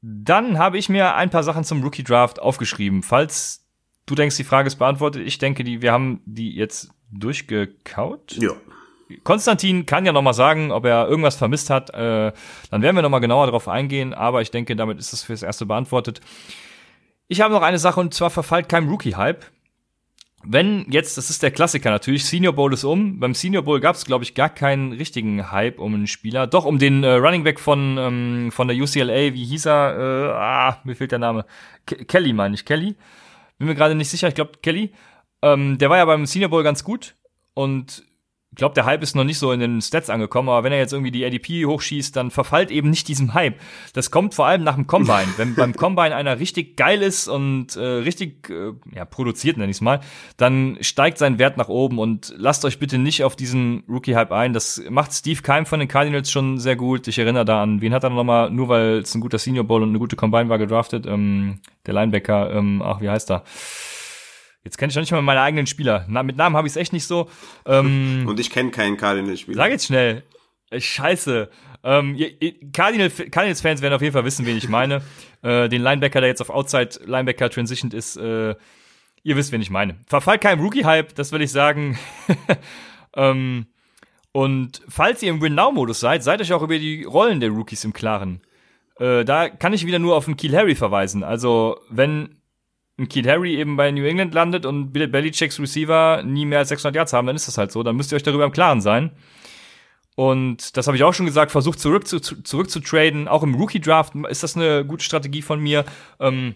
[0.00, 3.02] Dann habe ich mir ein paar Sachen zum Rookie Draft aufgeschrieben.
[3.02, 3.66] Falls
[4.06, 8.36] du denkst, die Frage ist beantwortet, ich denke, die, wir haben die jetzt durchgekaut.
[8.40, 8.52] Ja.
[9.18, 11.90] Konstantin kann ja noch mal sagen, ob er irgendwas vermisst hat.
[11.90, 12.32] Äh,
[12.70, 14.14] dann werden wir noch mal genauer darauf eingehen.
[14.14, 16.20] Aber ich denke, damit ist es fürs Erste beantwortet.
[17.28, 19.44] Ich habe noch eine Sache und zwar verfallt kein Rookie-Hype
[20.44, 23.20] wenn jetzt, das ist der Klassiker natürlich, Senior Bowl ist um.
[23.20, 26.46] Beim Senior Bowl gab es, glaube ich, gar keinen richtigen Hype um einen Spieler.
[26.46, 29.96] Doch, um den äh, Running Back von, ähm, von der UCLA, wie hieß er?
[29.96, 31.46] Äh, ah, mir fehlt der Name.
[31.86, 32.64] Ke Kelly, meine ich.
[32.64, 32.96] Kelly?
[33.58, 34.92] Bin mir gerade nicht sicher, ich glaube Kelly.
[35.42, 37.14] Ähm, der war ja beim Senior Bowl ganz gut
[37.54, 38.04] und
[38.52, 40.78] ich glaube, der Hype ist noch nicht so in den Stats angekommen, aber wenn er
[40.78, 43.58] jetzt irgendwie die ADP hochschießt, dann verfallt eben nicht diesem Hype.
[43.94, 45.28] Das kommt vor allem nach dem Combine.
[45.38, 49.80] wenn beim Combine einer richtig geil ist und äh, richtig äh, ja, produziert, nenne ich
[49.80, 50.00] mal,
[50.36, 54.52] dann steigt sein Wert nach oben und lasst euch bitte nicht auf diesen Rookie-Hype ein.
[54.52, 57.08] Das macht Steve Keim von den Cardinals schon sehr gut.
[57.08, 59.82] Ich erinnere da an, wen hat er nochmal, nur weil es ein guter Senior Bowl
[59.82, 61.06] und eine gute Combine war, gedraftet?
[61.06, 63.44] Ähm, der Linebacker, ähm, ach, wie heißt er?
[64.64, 66.04] Jetzt kenne ich noch nicht mal meine eigenen Spieler.
[66.08, 67.28] Na, mit Namen habe ich es echt nicht so.
[67.66, 69.56] Ähm, Und ich kenne keinen Cardinals-Spieler.
[69.56, 70.22] Sag jetzt schnell.
[70.76, 71.50] Scheiße.
[71.84, 72.16] Ähm,
[72.72, 75.02] Cardinals-Fans Cardinals werden auf jeden Fall wissen, wen ich meine.
[75.42, 78.16] äh, den Linebacker, der jetzt auf Outside Linebacker transitioned ist.
[78.16, 78.54] Äh,
[79.24, 79.96] ihr wisst, wen ich meine.
[80.06, 81.98] Verfallt keinem Rookie-Hype, das will ich sagen.
[83.16, 83.66] ähm,
[84.30, 87.92] und falls ihr im Win-Now-Modus seid, seid euch auch über die Rollen der Rookies im
[87.92, 88.40] Klaren.
[88.98, 91.24] Äh, da kann ich wieder nur auf den Kiel Harry verweisen.
[91.24, 92.41] Also, wenn
[92.98, 96.68] ein Keith Harry eben bei New England landet und Bill Belichicks Receiver nie mehr als
[96.68, 97.82] 600 Yards haben, dann ist das halt so.
[97.82, 99.12] Dann müsst ihr euch darüber im Klaren sein.
[100.14, 103.28] Und das habe ich auch schon gesagt, versucht zurück zu, zurück zu traden.
[103.28, 105.84] Auch im Rookie-Draft ist das eine gute Strategie von mir.
[106.20, 106.54] Ähm,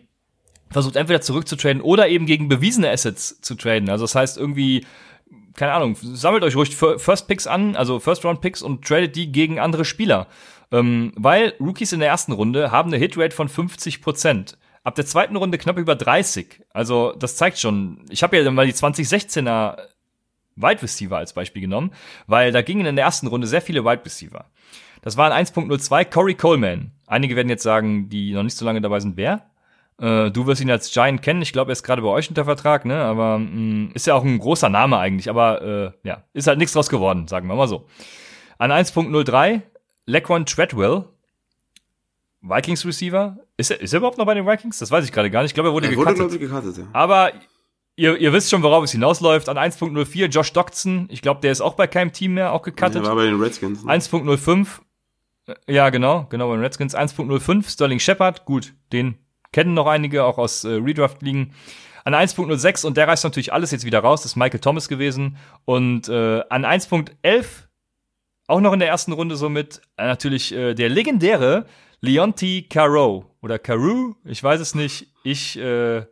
[0.71, 3.89] versucht entweder zurück zu traden oder eben gegen bewiesene Assets zu traden.
[3.89, 4.85] Also das heißt irgendwie,
[5.55, 9.33] keine Ahnung, sammelt euch ruhig First Picks an, also First Round Picks und tradet die
[9.33, 10.27] gegen andere Spieler.
[10.73, 14.59] Ähm, weil Rookies in der ersten Runde haben eine Hitrate von 50 Prozent.
[14.87, 16.63] Ab der zweiten Runde knapp über 30.
[16.73, 18.05] Also das zeigt schon.
[18.09, 19.79] Ich habe ja mal die 2016er
[20.55, 21.91] Wide Receiver als Beispiel genommen,
[22.29, 24.45] weil da gingen in der ersten Runde sehr viele Wide Receiver.
[25.03, 26.93] Das waren 1.02 Corey Coleman.
[27.09, 29.51] Einige werden jetzt sagen, die noch nicht so lange dabei sind, wer?
[30.01, 31.43] Äh, du wirst ihn als Giant kennen.
[31.43, 33.03] Ich glaube, er ist gerade bei euch unter Vertrag, ne?
[33.03, 35.29] Aber mh, mm, ist ja auch ein großer Name eigentlich.
[35.29, 37.89] Aber äh, ja, ist halt nichts draus geworden, sagen wir mal so.
[38.59, 39.63] An 1.03
[40.07, 41.07] Lequan Treadwell,
[42.41, 43.37] Vikings Receiver.
[43.57, 44.79] Ist er, ist er überhaupt noch bei den Vikings?
[44.79, 45.51] Das weiß ich gerade gar nicht.
[45.51, 46.19] Ich glaube, er wurde er gecuttet.
[46.19, 46.85] Wurde, gecuttet ja.
[46.93, 47.33] Aber
[47.97, 49.49] ihr, ihr wisst schon, worauf es hinausläuft.
[49.49, 51.09] An 1.04 Josh Doxson.
[51.11, 52.97] Ich glaube, der ist auch bei keinem Team mehr, auch gecuttet.
[52.97, 53.85] Der war bei den Redskins.
[53.85, 53.93] Ne?
[53.93, 54.67] 1.05.
[55.69, 56.95] Ja, genau, genau, bei den Redskins.
[56.95, 58.45] 1.05 Sterling Shepard.
[58.45, 59.17] Gut, den
[59.53, 61.55] kennen noch einige, auch aus äh, Redraft-Ligen.
[62.05, 65.39] An 1.06, und der reißt natürlich alles jetzt wieder raus, das ist Michael Thomas gewesen.
[65.65, 67.47] Und äh, an 1.11,
[68.47, 71.67] auch noch in der ersten Runde somit, äh, natürlich äh, der legendäre
[72.01, 75.09] Leonti Caro oder Carew, ich weiß es nicht.
[75.25, 76.05] Ich, äh,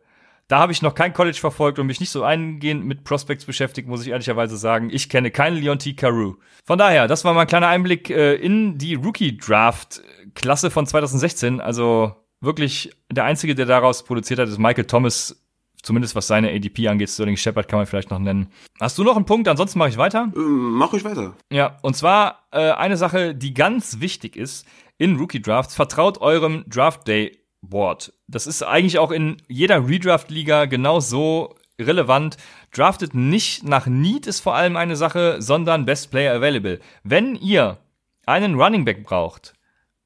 [0.47, 3.87] da habe ich noch kein College verfolgt und mich nicht so eingehend mit Prospects beschäftigt,
[3.87, 4.89] muss ich ehrlicherweise sagen.
[4.91, 6.35] Ich kenne keinen Leonti Carew.
[6.65, 11.61] Von daher, das war mal ein kleiner Einblick äh, in die Rookie-Draft-Klasse von 2016.
[11.61, 15.41] Also wirklich der einzige, der daraus produziert hat, ist Michael Thomas.
[15.81, 18.47] Zumindest was seine ADP angeht, Sterling Shepard kann man vielleicht noch nennen.
[18.79, 19.47] Hast du noch einen Punkt?
[19.47, 20.31] Ansonsten mache ich weiter.
[20.35, 21.35] Ähm, mach ich weiter.
[21.51, 24.65] Ja, und zwar äh, eine Sache, die ganz wichtig ist
[24.97, 28.13] in Rookie Drafts, vertraut eurem Draft Day Board.
[28.27, 32.37] Das ist eigentlich auch in jeder Redraft-Liga genau so relevant.
[32.71, 36.79] Draftet nicht nach Need ist vor allem eine Sache, sondern Best Player Available.
[37.03, 37.77] Wenn ihr
[38.25, 39.53] einen Running Back braucht,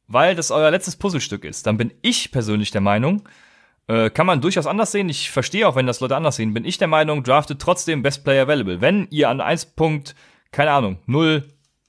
[0.07, 3.27] weil das euer letztes Puzzlestück ist, dann bin ich persönlich der Meinung,
[3.87, 5.09] äh, kann man durchaus anders sehen.
[5.09, 6.53] Ich verstehe auch, wenn das Leute anders sehen.
[6.53, 8.81] Bin ich der Meinung, draftet trotzdem Best Player Available.
[8.81, 9.75] Wenn ihr an 1.
[10.51, 11.47] keine Ahnung, 0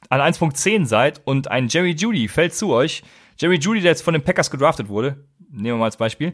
[0.09, 3.03] an 1.10 seid und ein Jerry Judy fällt zu euch,
[3.38, 6.32] Jerry Judy, der jetzt von den Packers gedraftet wurde, nehmen wir mal als Beispiel,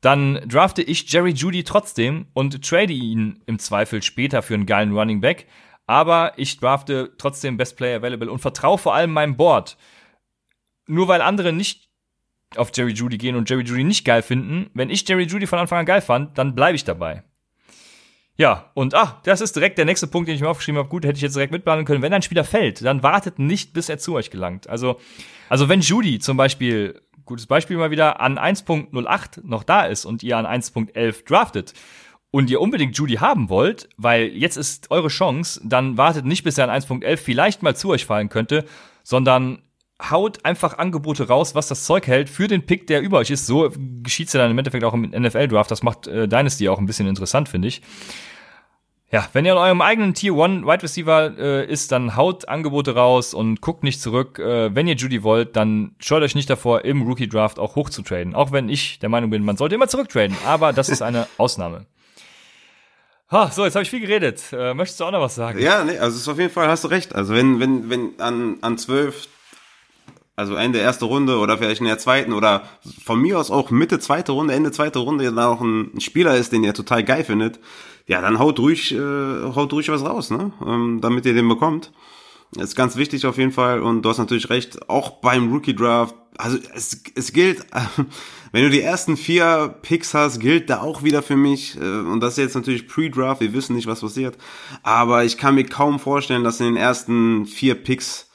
[0.00, 4.96] dann drafte ich Jerry Judy trotzdem und trade ihn im Zweifel später für einen geilen
[4.96, 5.46] Running Back.
[5.86, 9.76] Aber ich drafte trotzdem Best Player Available und vertraue vor allem meinem Board.
[10.88, 11.88] Nur weil andere nicht
[12.56, 15.60] auf Jerry Judy gehen und Jerry Judy nicht geil finden, wenn ich Jerry Judy von
[15.60, 17.22] Anfang an geil fand, dann bleibe ich dabei.
[18.38, 20.88] Ja, und ah, das ist direkt der nächste Punkt, den ich mir aufgeschrieben habe.
[20.88, 22.02] Gut, hätte ich jetzt direkt mitplanen können.
[22.02, 24.68] Wenn ein Spieler fällt, dann wartet nicht, bis er zu euch gelangt.
[24.68, 24.98] Also,
[25.48, 30.22] also wenn Judy zum Beispiel, gutes Beispiel mal wieder, an 1.08 noch da ist und
[30.22, 31.74] ihr an 1.11 draftet
[32.30, 36.56] und ihr unbedingt Judy haben wollt, weil jetzt ist eure Chance, dann wartet nicht, bis
[36.56, 38.64] er an 1.11 vielleicht mal zu euch fallen könnte,
[39.04, 39.62] sondern
[40.10, 43.46] haut einfach Angebote raus, was das Zeug hält für den Pick, der über euch ist.
[43.46, 43.70] So
[44.02, 45.70] geschieht's ja dann im Endeffekt auch im NFL-Draft.
[45.70, 47.82] Das macht äh, Dynasty auch ein bisschen interessant, finde ich.
[49.12, 52.94] Ja, wenn ihr in eurem eigenen Tier One Wide Receiver äh, ist, dann haut Angebote
[52.94, 54.38] raus und guckt nicht zurück.
[54.38, 57.90] Äh, wenn ihr Judy wollt, dann scheut euch nicht davor, im Rookie Draft auch hoch
[57.90, 58.34] zu traden.
[58.34, 60.34] Auch wenn ich der Meinung bin, man sollte immer zurücktraden.
[60.46, 61.84] Aber das ist eine Ausnahme.
[63.30, 64.44] Ha, so, jetzt habe ich viel geredet.
[64.52, 65.58] Äh, möchtest du auch noch was sagen?
[65.58, 67.14] Ja, nee, also ist auf jeden Fall hast du recht.
[67.14, 69.28] Also wenn, wenn, wenn an, an 12,
[70.36, 72.62] also Ende erste Runde oder vielleicht in der zweiten oder
[73.04, 76.52] von mir aus auch Mitte zweite Runde, Ende zweite Runde, da auch ein Spieler ist,
[76.52, 77.60] den ihr total geil findet,
[78.06, 80.52] ja, dann haut ruhig, äh, haut ruhig was raus, ne?
[80.66, 81.92] Ähm, damit ihr den bekommt.
[82.52, 85.74] Das ist ganz wichtig auf jeden Fall und du hast natürlich recht, auch beim Rookie
[85.74, 87.64] Draft also es, es gilt,
[88.52, 91.76] wenn du die ersten vier Picks hast, gilt da auch wieder für mich.
[91.76, 94.36] Äh, und das ist jetzt natürlich Pre-Draft, wir wissen nicht, was passiert.
[94.82, 98.30] Aber ich kann mir kaum vorstellen, dass in den ersten vier Picks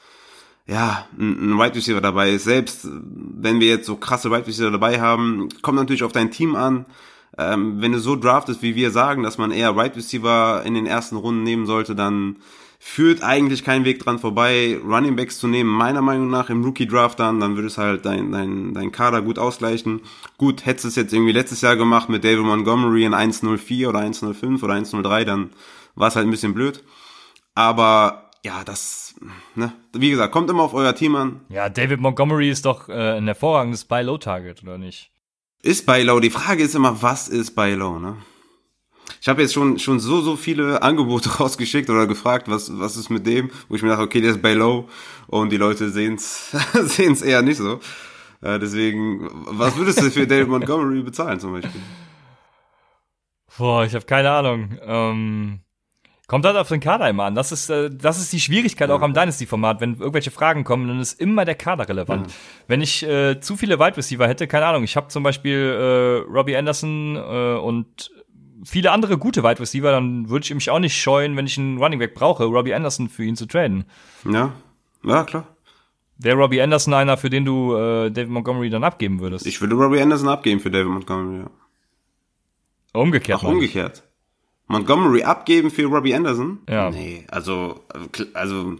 [0.68, 2.44] ja, ein, ein Wide Receiver dabei ist.
[2.44, 6.54] Selbst wenn wir jetzt so krasse Wide Receiver dabei haben, kommt natürlich auf dein Team
[6.54, 6.84] an.
[7.38, 10.86] Ähm, wenn du so draftest, wie wir sagen, dass man eher Wide Receiver in den
[10.86, 12.36] ersten Runden nehmen sollte, dann
[12.80, 16.86] führt eigentlich kein Weg dran vorbei, Running Backs zu nehmen, meiner Meinung nach im Rookie
[16.86, 20.02] Draft dann, dann würde es halt dein, dein, dein Kader gut ausgleichen.
[20.36, 24.00] Gut, hättest du es jetzt irgendwie letztes Jahr gemacht mit David Montgomery in 1.04 oder
[24.00, 25.50] 1.05 oder 1.03, dann
[25.96, 26.84] war es halt ein bisschen blöd.
[27.54, 29.14] Aber ja, das,
[29.54, 31.40] ne, wie gesagt, kommt immer auf euer Team an.
[31.48, 35.10] Ja, David Montgomery ist doch äh, ein hervorragendes Buy-Low-Target, oder nicht?
[35.62, 36.20] Ist Buy-Low.
[36.20, 38.16] Die Frage ist immer, was ist Buy-Low, ne?
[39.20, 43.10] Ich habe jetzt schon schon so so viele Angebote rausgeschickt oder gefragt, was was ist
[43.10, 44.88] mit dem, wo ich mir dachte, okay, der ist bei Low
[45.26, 47.80] und die Leute sehen's sehen's eher nicht so.
[48.40, 51.80] Äh, deswegen, was würdest du für David Montgomery bezahlen zum Beispiel?
[53.56, 54.78] Boah, ich habe keine Ahnung.
[54.82, 55.60] Ähm,
[56.28, 57.34] kommt halt auf den Kader immer an.
[57.34, 58.94] Das ist, äh, das ist die Schwierigkeit ja.
[58.94, 59.80] auch am Dynasty-Format.
[59.80, 62.28] Wenn irgendwelche Fragen kommen, dann ist immer der Kader relevant.
[62.28, 62.34] Ja.
[62.68, 66.30] Wenn ich äh, zu viele Wide Receiver hätte, keine Ahnung, ich habe zum Beispiel äh,
[66.30, 68.12] Robbie Anderson äh, und
[68.62, 71.78] viele andere gute Wide Receiver, dann würde ich mich auch nicht scheuen, wenn ich einen
[71.78, 73.84] Running Back brauche, Robbie Anderson für ihn zu traden.
[74.30, 74.52] Ja,
[75.02, 75.46] ja, klar.
[76.18, 79.46] Wäre Robbie Anderson einer, für den du äh, David Montgomery dann abgeben würdest?
[79.46, 81.50] Ich würde Robbie Anderson abgeben für David Montgomery, ja.
[82.92, 83.40] Umgekehrt.
[83.42, 84.07] Ach, umgekehrt.
[84.68, 86.58] Montgomery abgeben für Robbie Anderson?
[86.68, 86.90] Ja.
[86.90, 87.84] Nee, also,
[88.34, 88.76] also.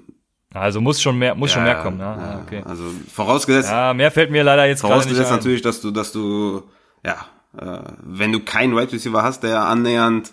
[0.54, 2.16] Also muss schon mehr, muss ja, schon mehr kommen, ja.
[2.16, 2.42] ja.
[2.46, 2.62] Okay.
[2.64, 3.70] Also vorausgesetzt.
[3.70, 6.62] Ja, mehr fällt mir leider jetzt Vorausgesetzt natürlich, dass du, dass du,
[7.04, 7.26] ja,
[7.58, 10.32] äh, wenn du keinen Wide Receiver hast, der annähernd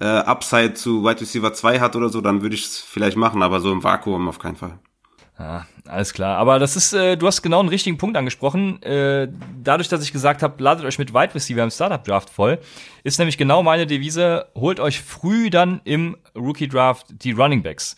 [0.00, 3.42] äh, Upside zu Wide Receiver 2 hat oder so, dann würde ich es vielleicht machen,
[3.42, 4.78] aber so im Vakuum auf keinen Fall.
[5.42, 6.38] Ja, alles klar.
[6.38, 8.80] Aber das ist, äh, du hast genau einen richtigen Punkt angesprochen.
[8.82, 9.26] Äh,
[9.60, 12.60] dadurch, dass ich gesagt habe, ladet euch mit Wide Receiver im Startup Draft voll,
[13.02, 17.96] ist nämlich genau meine Devise, holt euch früh dann im Rookie Draft die Running Backs.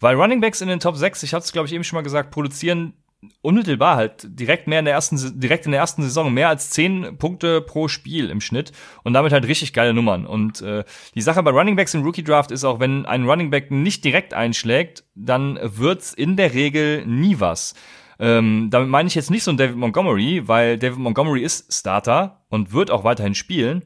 [0.00, 2.02] Weil Running Backs in den Top 6, ich hatte es glaube ich eben schon mal
[2.02, 2.94] gesagt, produzieren
[3.42, 7.16] unmittelbar halt direkt mehr in der ersten direkt in der ersten Saison mehr als zehn
[7.18, 8.72] Punkte pro Spiel im Schnitt
[9.04, 12.24] und damit halt richtig geile Nummern und äh, die Sache bei Running Backs im Rookie
[12.24, 17.06] Draft ist auch wenn ein Running Back nicht direkt einschlägt dann wird's in der Regel
[17.06, 17.74] nie was
[18.18, 22.44] ähm, damit meine ich jetzt nicht so ein David Montgomery weil David Montgomery ist Starter
[22.48, 23.82] und wird auch weiterhin spielen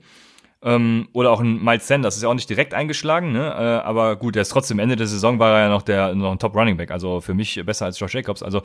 [0.63, 3.49] ähm, oder auch ein Miles Sanders ist ja auch nicht direkt eingeschlagen, ne?
[3.49, 6.33] Äh, aber gut, der ist trotzdem Ende der Saison war er ja noch der noch
[6.33, 8.43] ein Top Running Back, also für mich besser als Josh Jacobs.
[8.43, 8.61] Also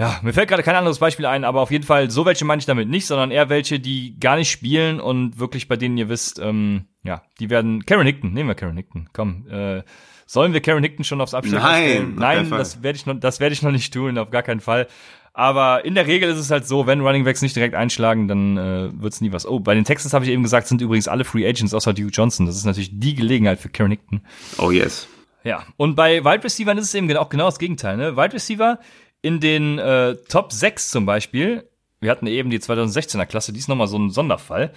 [0.00, 2.60] ja, mir fällt gerade kein anderes Beispiel ein, aber auf jeden Fall, so welche meine
[2.60, 6.08] ich damit nicht, sondern eher welche, die gar nicht spielen und wirklich bei denen ihr
[6.08, 7.84] wisst, ähm, ja, die werden.
[7.84, 9.46] Karen Hickton, nehmen wir Karen Hickton, komm.
[9.50, 9.82] Äh,
[10.24, 12.14] sollen wir Karen Hickton schon aufs Abstellen Nein, stellen?
[12.14, 14.86] Nein, das werde ich noch, das werde ich noch nicht tun, auf gar keinen Fall.
[15.34, 18.56] Aber in der Regel ist es halt so, wenn Running Backs nicht direkt einschlagen, dann
[18.56, 19.46] äh, wird's nie was.
[19.46, 22.10] Oh, bei den Texans habe ich eben gesagt, sind übrigens alle Free Agents außer Duke
[22.10, 22.46] Johnson.
[22.46, 24.22] Das ist natürlich die Gelegenheit für Karen Hickton.
[24.56, 25.08] Oh yes.
[25.44, 27.96] Ja, und bei Wide Receivers ist es eben auch genau das Gegenteil.
[27.96, 28.16] Ne?
[28.16, 28.78] Wide Receiver
[29.22, 31.68] in den äh, Top 6 zum Beispiel,
[32.00, 34.72] wir hatten eben die 2016er Klasse, die ist nochmal so ein Sonderfall.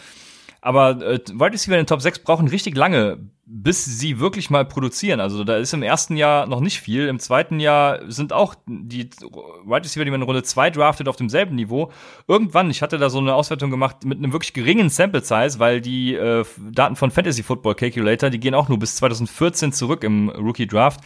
[0.63, 4.63] Aber äh, Wide Receiver in den Top 6 brauchen richtig lange, bis sie wirklich mal
[4.63, 5.19] produzieren.
[5.19, 7.09] Also da ist im ersten Jahr noch nicht viel.
[7.09, 11.17] Im zweiten Jahr sind auch die Wide Receiver, die man in Runde 2 draftet, auf
[11.17, 11.91] demselben Niveau.
[12.29, 15.81] Irgendwann, ich hatte da so eine Auswertung gemacht mit einem wirklich geringen Sample Size, weil
[15.81, 20.29] die äh, Daten von Fantasy Football Calculator, die gehen auch nur bis 2014 zurück im
[20.29, 21.01] Rookie Draft.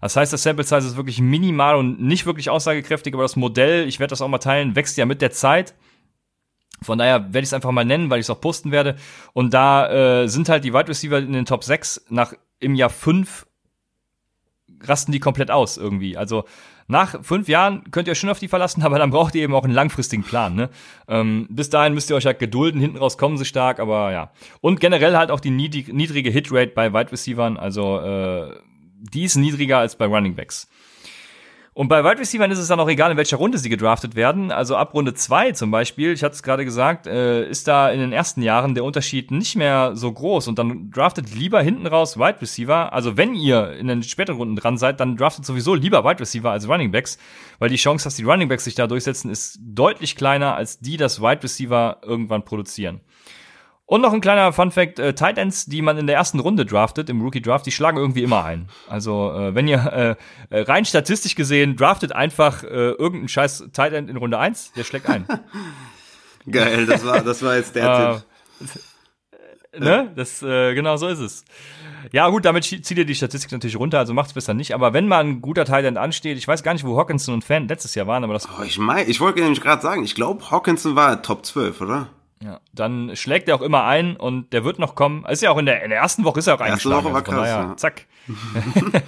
[0.00, 3.86] Das heißt, das Sample Size ist wirklich minimal und nicht wirklich aussagekräftig, aber das Modell,
[3.86, 5.74] ich werde das auch mal teilen, wächst ja mit der Zeit.
[6.82, 8.96] Von daher werde ich es einfach mal nennen, weil ich es auch posten werde.
[9.34, 12.90] Und da äh, sind halt die Wide Receiver in den Top 6 nach im Jahr
[12.90, 13.46] 5
[14.82, 16.16] rasten die komplett aus irgendwie.
[16.16, 16.44] Also
[16.86, 19.54] nach fünf Jahren könnt ihr euch schon auf die verlassen, aber dann braucht ihr eben
[19.54, 20.54] auch einen langfristigen Plan.
[20.54, 20.70] Ne?
[21.08, 24.32] Ähm, bis dahin müsst ihr euch halt gedulden, hinten raus kommen sie stark, aber ja.
[24.60, 28.56] Und generell halt auch die niedrige Hitrate bei Wide Receivern, also äh,
[29.00, 30.68] die ist niedriger als bei Running Backs.
[31.72, 34.50] Und bei Wide Receivers ist es dann auch egal, in welcher Runde sie gedraftet werden.
[34.50, 38.00] Also ab Runde 2 zum Beispiel, ich hatte es gerade gesagt, äh, ist da in
[38.00, 40.48] den ersten Jahren der Unterschied nicht mehr so groß.
[40.48, 42.92] Und dann draftet lieber hinten raus Wide Receiver.
[42.92, 46.50] Also wenn ihr in den späteren Runden dran seid, dann draftet sowieso lieber Wide Receiver
[46.50, 47.18] als Running Backs.
[47.60, 50.96] Weil die Chance, dass die Running Backs sich da durchsetzen, ist deutlich kleiner, als die
[50.96, 53.00] das Wide Receiver irgendwann produzieren.
[53.90, 56.64] Und noch ein kleiner Fun Fact, äh, Tight Ends, die man in der ersten Runde
[56.64, 58.68] draftet, im Rookie Draft, die schlagen irgendwie immer ein.
[58.88, 60.16] Also, äh, wenn ihr
[60.50, 64.74] äh, äh rein statistisch gesehen draftet einfach äh, irgendeinen scheiß Tight End in Runde 1,
[64.76, 65.26] der schlägt ein.
[66.48, 68.22] Geil, das war, das war jetzt der
[68.60, 69.82] äh, Tipp.
[69.82, 70.12] ne?
[70.14, 71.44] Das, äh, genau so ist es.
[72.12, 74.72] Ja, gut, damit zieht ihr die Statistik natürlich runter, also macht's besser nicht.
[74.72, 77.66] Aber wenn mal ein guter Teil ansteht, ich weiß gar nicht, wo Hawkinson und Fan
[77.66, 78.46] letztes Jahr waren, aber das.
[78.56, 82.06] Oh, ich mein, ich wollte nämlich gerade sagen, ich glaube, Hawkinson war Top 12, oder?
[82.42, 85.26] Ja, dann schlägt er auch immer ein und der wird noch kommen.
[85.26, 87.04] Ist ja auch in der, in der ersten Woche ist er auch Erste eingeschlagen.
[87.04, 87.76] Woche war also krass, daher, ja.
[87.76, 88.06] Zack.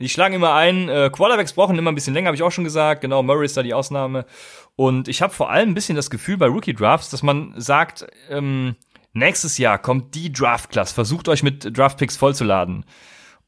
[0.00, 0.88] die schlagen immer ein.
[0.88, 3.02] Äh, Quarterbacks brauchen immer ein bisschen länger, habe ich auch schon gesagt.
[3.02, 4.26] Genau, Murray ist da die Ausnahme.
[4.74, 8.06] Und ich habe vor allem ein bisschen das Gefühl bei Rookie Drafts, dass man sagt,
[8.30, 8.74] ähm,
[9.12, 10.90] nächstes Jahr kommt die Draft Class.
[10.90, 12.84] Versucht euch mit Draft Picks vollzuladen.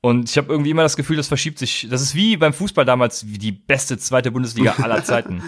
[0.01, 1.89] Und ich habe irgendwie immer das Gefühl, das verschiebt sich.
[1.91, 5.43] Das ist wie beim Fußball damals, wie die beste zweite Bundesliga aller Zeiten.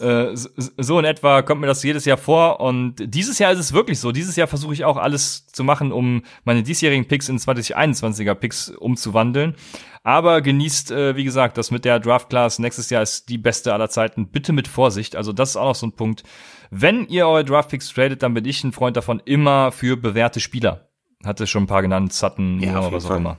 [0.00, 2.60] Äh, so, in etwa kommt mir das jedes Jahr vor.
[2.60, 4.12] Und dieses Jahr ist es wirklich so.
[4.12, 8.70] Dieses Jahr versuche ich auch alles zu machen, um meine diesjährigen Picks in 2021er Picks
[8.70, 9.54] umzuwandeln.
[10.02, 13.72] Aber genießt, äh, wie gesagt, das mit der Draft Class nächstes Jahr ist die beste
[13.72, 14.28] aller Zeiten.
[14.28, 15.16] Bitte mit Vorsicht.
[15.16, 16.24] Also das ist auch noch so ein Punkt.
[16.70, 20.40] Wenn ihr eure Draft Picks tradet, dann bin ich ein Freund davon, immer für bewährte
[20.40, 20.88] Spieler.
[21.24, 23.38] Hatte schon ein paar genannt, Sutton, Ja, Moore, was auch immer.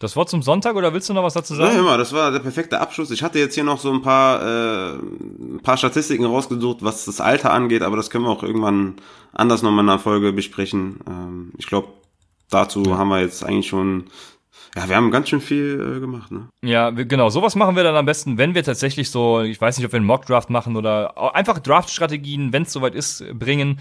[0.00, 1.76] Das Wort zum Sonntag oder willst du noch was dazu Ja, sagen?
[1.76, 3.10] hör mal, das war der perfekte Abschluss.
[3.10, 7.20] Ich hatte jetzt hier noch so ein paar, äh, ein paar Statistiken rausgesucht, was das
[7.20, 8.94] Alter angeht, aber das können wir auch irgendwann
[9.32, 11.00] anders nochmal in einer Folge besprechen.
[11.08, 11.88] Ähm, ich glaube,
[12.48, 14.04] dazu haben wir jetzt eigentlich schon,
[14.76, 16.48] ja, wir haben ganz schön viel äh, gemacht, ne?
[16.62, 17.28] Ja, wir- genau.
[17.28, 19.96] Sowas machen wir dann am besten, wenn wir tatsächlich so, ich weiß nicht, ob wir
[19.96, 23.80] einen Mock-Draft machen oder einfach Draft-Strategien, wenn es soweit ist, bringen.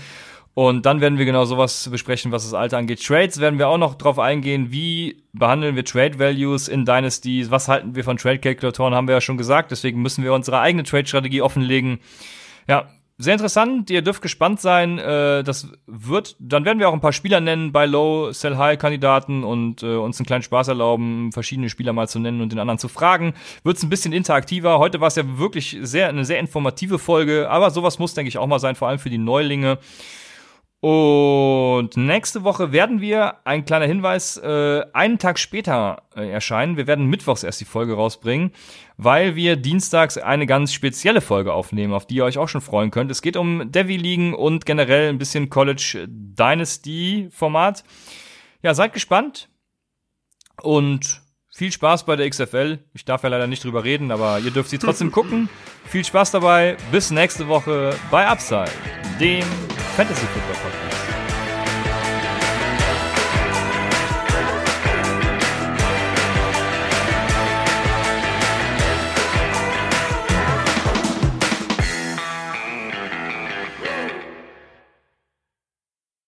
[0.58, 3.06] Und dann werden wir genau sowas besprechen, was das Alter angeht.
[3.06, 4.72] Trades werden wir auch noch drauf eingehen.
[4.72, 7.52] Wie behandeln wir Trade Values in Dynasties?
[7.52, 8.96] Was halten wir von Trade Calculatoren?
[8.96, 9.70] Haben wir ja schon gesagt.
[9.70, 12.00] Deswegen müssen wir unsere eigene Trade-Strategie offenlegen.
[12.68, 12.88] Ja,
[13.20, 13.92] sehr interessant.
[13.92, 14.98] Ihr dürft gespannt sein.
[14.98, 18.80] Äh, das wird, dann werden wir auch ein paar Spieler nennen bei Low, Sell High
[18.80, 22.58] Kandidaten und äh, uns einen kleinen Spaß erlauben, verschiedene Spieler mal zu nennen und den
[22.58, 23.36] anderen zu fragen.
[23.64, 24.80] Wird's ein bisschen interaktiver.
[24.80, 28.40] Heute war es ja wirklich sehr, eine sehr informative Folge, aber sowas muss, denke ich,
[28.40, 29.78] auch mal sein, vor allem für die Neulinge.
[30.80, 36.78] Und nächste Woche werden wir, ein kleiner Hinweis, äh, einen Tag später äh, erscheinen.
[36.78, 38.52] Wir werden mittwochs erst die Folge rausbringen,
[38.96, 42.92] weil wir dienstags eine ganz spezielle Folge aufnehmen, auf die ihr euch auch schon freuen
[42.92, 43.10] könnt.
[43.10, 47.84] Es geht um Devi-Ligen und generell ein bisschen College Dynasty-Format.
[48.62, 49.50] Ja, seid gespannt
[50.62, 52.78] und viel Spaß bei der XFL.
[52.94, 55.50] Ich darf ja leider nicht drüber reden, aber ihr dürft sie trotzdem gucken.
[55.86, 56.78] Viel Spaß dabei.
[56.92, 58.70] Bis nächste Woche bei Upside,
[59.20, 59.44] dem
[59.96, 60.67] Fantasy Football.